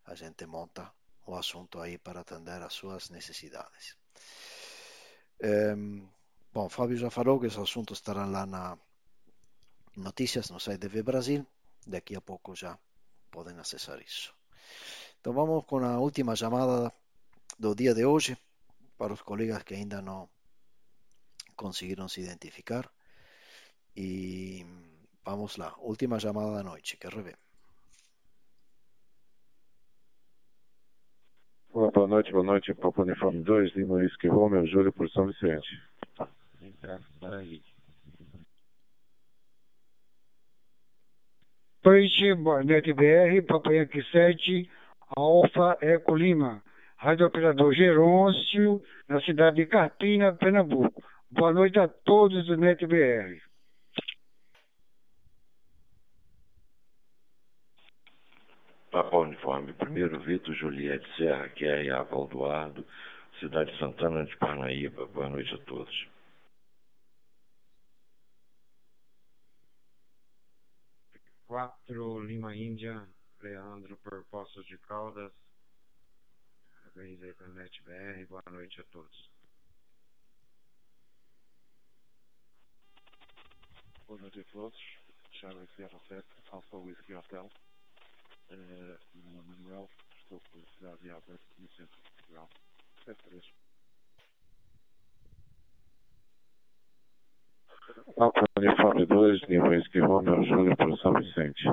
a 0.06 0.14
gente 0.14 0.46
monta 0.46 0.90
o 1.26 1.34
assunto 1.34 1.80
aí 1.80 1.98
para 1.98 2.20
atender 2.20 2.62
às 2.62 2.72
suas 2.72 3.10
necessidades. 3.10 3.96
Eh, 5.40 5.76
bom, 6.52 6.68
Fábio 6.68 6.96
já 6.96 7.10
falou 7.10 7.38
que 7.40 7.46
os 7.46 7.58
assuntos 7.58 7.98
estarão 7.98 8.30
lá 8.30 8.46
na 8.46 8.78
notícias 9.96 10.48
no 10.50 10.58
site 10.58 10.88
de 10.88 11.02
Brasil, 11.02 11.46
daqui 11.86 12.16
a 12.16 12.20
pouco 12.20 12.54
já 12.54 12.78
podem 13.30 13.58
acessar 13.58 14.00
isso. 14.00 14.41
Então 15.22 15.32
vamos 15.32 15.64
com 15.66 15.78
a 15.78 16.00
última 16.00 16.34
chamada 16.34 16.92
do 17.56 17.76
dia 17.76 17.94
de 17.94 18.04
hoje 18.04 18.36
para 18.98 19.12
os 19.12 19.22
colegas 19.22 19.62
que 19.62 19.72
ainda 19.72 20.02
não 20.02 20.28
conseguiram 21.54 22.08
se 22.08 22.22
identificar. 22.22 22.90
E 23.96 24.66
vamos 25.24 25.56
lá, 25.58 25.76
última 25.78 26.18
chamada 26.18 26.56
da 26.56 26.64
noite, 26.64 26.96
que 26.96 27.06
rever. 27.06 27.38
Boa 31.72 32.08
noite, 32.08 32.32
boa 32.32 32.42
noite, 32.42 32.74
Papo 32.74 33.02
Uniforme 33.02 33.44
2, 33.44 33.76
Lima 33.76 33.94
Whisky 33.94 34.26
Romeo, 34.26 34.66
Júlio 34.66 34.92
por 34.92 35.08
São 35.10 35.28
Vicente. 35.28 35.80
Noite, 41.84 42.34
boa 42.34 42.64
noite 42.64 42.92
BR, 42.92 43.46
Papai 43.46 43.76
Yankee 43.76 44.02
7, 44.10 44.81
Alfa 45.16 45.78
Eco 45.80 46.14
Lima. 46.14 46.62
Rádio 46.96 47.26
Operador 47.26 47.74
Gerôncio, 47.74 48.80
na 49.08 49.20
cidade 49.22 49.56
de 49.56 49.66
Carpina, 49.66 50.32
Pernambuco. 50.34 51.02
Boa 51.30 51.52
noite 51.52 51.78
a 51.78 51.88
todos 51.88 52.46
do 52.46 52.56
NetBR. 52.56 53.42
Papa 58.92 59.16
Uniforme, 59.16 59.72
primeiro 59.72 60.20
Vitor 60.20 60.54
Juliette 60.54 61.08
Serra, 61.16 61.48
que 61.48 61.64
é 61.64 61.90
a 61.90 62.02
Valdoardo, 62.02 62.86
cidade 63.40 63.72
de 63.72 63.78
Santana 63.78 64.24
de 64.24 64.36
Parnaíba. 64.36 65.06
Boa 65.06 65.28
noite 65.28 65.52
a 65.54 65.58
todos. 65.58 66.08
Quatro 71.46 72.20
Lima 72.20 72.54
Índia, 72.54 73.02
Leandro 73.42 73.96
por 73.98 74.24
Poços 74.26 74.64
de 74.66 74.78
Caldas, 74.78 75.32
Parabéns 76.94 77.22
aí 77.22 77.32
para 77.32 77.46
a 77.46 77.50
NetBR. 77.50 78.26
Boa 78.26 78.42
noite 78.50 78.80
a 78.80 78.84
todos. 78.84 79.30
Boa 84.06 84.20
noite 84.20 84.40
a 84.40 84.44
todos. 84.52 84.78
Charlie 85.32 85.66
Sierra 85.74 85.98
7, 86.06 86.24
Alfa 86.52 86.76
Whisky 86.76 87.14
Hotel. 87.14 87.50
Uh, 88.50 88.98
meu 89.14 89.32
nome 89.32 89.54
é 89.54 89.56
Manuel, 89.62 89.90
estou 90.20 90.38
pela 90.52 90.66
cidade 90.76 91.00
de 91.00 91.10
Alberto, 91.10 91.42
no 91.58 91.68
centro 91.70 91.96
de 92.02 92.10
Portugal. 92.10 92.48
73. 93.06 93.44
Alfa 98.18 98.44
Uniforme 98.58 99.06
2, 99.06 99.42
Lima 99.48 99.68
Whisky 99.70 99.98
Romeo, 100.00 100.44
Júlio 100.44 100.76
para 100.76 100.94
São 100.98 101.14
Vicente. 101.14 101.64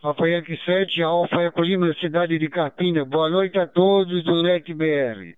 Yankee 0.00 0.56
7, 0.64 1.02
Alfa 1.02 1.42
Eco 1.42 1.60
Lima, 1.60 1.92
cidade 1.94 2.38
de 2.38 2.48
Carpina. 2.48 3.04
Boa 3.04 3.28
noite 3.28 3.58
a 3.58 3.66
todos 3.66 4.22
do 4.24 4.42
NET 4.44 4.72
BR. 4.72 5.34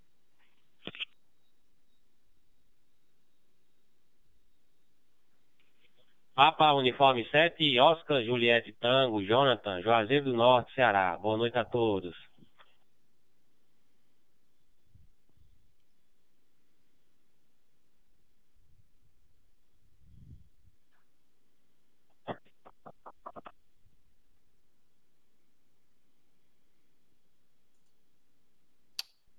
Papa 6.35 6.75
Uniforme 6.75 7.25
7, 7.31 7.81
Oscar, 7.81 8.23
Juliette 8.23 8.73
Tango, 8.81 9.23
Jonathan, 9.23 9.81
Juazeiro 9.83 10.27
do 10.27 10.37
Norte, 10.37 10.73
Ceará. 10.75 11.17
Boa 11.17 11.39
noite 11.39 11.57
a 11.59 11.65
todos. 11.65 12.15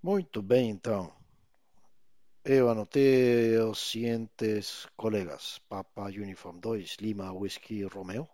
Muito 0.03 0.41
bem, 0.41 0.71
então. 0.71 1.13
Eu 2.43 2.69
anotei 2.69 3.55
os 3.59 3.91
seguintes 3.91 4.87
colegas: 4.97 5.59
Papa 5.69 6.05
Uniform 6.05 6.59
2, 6.59 6.97
Lima 6.99 7.31
Whisky 7.31 7.83
Romeo, 7.83 8.27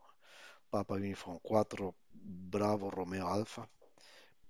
Papa 0.72 0.94
Uniform 0.94 1.38
4, 1.44 1.94
Bravo 2.14 2.88
Romeo 2.88 3.28
Alfa, 3.28 3.70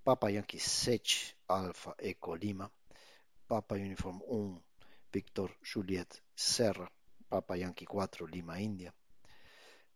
Papa 0.03 0.30
Yankee 0.30 0.59
7, 0.59 1.36
Alfa 1.47 1.95
Eco 1.97 2.36
Lima, 2.36 2.72
Papa 3.47 3.74
Uniform 3.74 4.20
1, 4.28 4.61
Victor 5.11 5.49
Juliet 5.63 6.22
Serra, 6.36 6.88
Papa 7.28 7.57
Yankee 7.57 7.88
4, 7.88 8.28
Lima 8.28 8.61
India, 8.61 8.93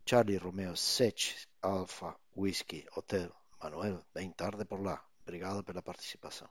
Charlie 0.04 0.38
Romeo 0.38 0.76
7, 0.76 1.48
Alfa 1.62 2.16
Whisky 2.36 2.84
Hotel. 2.96 3.32
Manuel, 3.62 4.04
bem 4.12 4.32
tarde 4.32 4.66
por 4.66 4.82
lá. 4.82 5.06
Obrigado 5.22 5.64
pela 5.64 5.84
participação. 5.84 6.50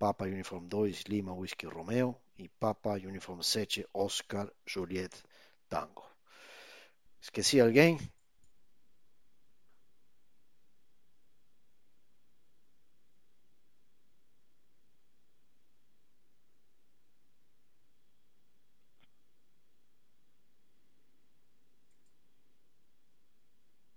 Papa 0.00 0.24
Uniform 0.24 0.66
2 0.66 1.04
Lima 1.08 1.34
Whisky 1.34 1.66
Romeo 1.66 2.16
e 2.38 2.48
Papa 2.48 2.92
Uniform 2.94 3.42
7 3.42 3.86
Oscar 3.92 4.50
Juliet 4.66 5.12
Tango. 5.68 6.08
Esqueci 7.20 7.60
alguém? 7.60 7.98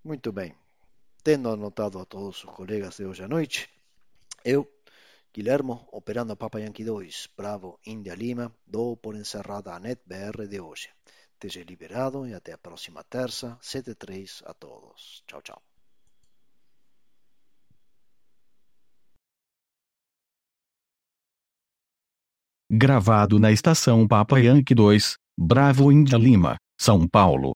Muito 0.04 0.34
bem. 0.34 0.54
Tendo 1.24 1.48
anotado 1.50 1.98
a 1.98 2.06
todos 2.06 2.44
os 2.44 2.50
colegas 2.52 2.98
de 2.98 3.06
hoje 3.06 3.24
à 3.24 3.28
noite, 3.30 3.70
eu 4.44 4.70
Guilhermo, 5.34 5.88
operando 5.92 6.38
Papa 6.38 6.60
Yankee 6.60 6.86
2, 6.86 7.30
Bravo 7.36 7.80
India 7.88 8.14
Lima, 8.14 8.54
dou 8.68 8.96
por 8.96 9.16
encerrada 9.16 9.74
a 9.74 9.80
NetBR 9.80 10.48
de 10.48 10.60
hoje. 10.60 10.90
Esteja 11.34 11.64
liberado 11.64 12.28
e 12.28 12.36
até 12.36 12.54
a 12.54 12.58
próxima 12.58 13.04
terça, 13.04 13.58
7-3 13.60 14.44
a 14.46 14.54
todos. 14.54 15.24
Tchau, 15.26 15.42
tchau. 15.42 15.62
Gravado 22.72 23.40
na 23.40 23.52
estação 23.52 24.08
Papa 24.08 24.40
Yankee 24.40 24.76
2, 24.76 25.16
Bravo 25.36 25.92
India 25.92 26.18
Lima, 26.18 26.58
São 26.80 27.08
Paulo. 27.08 27.54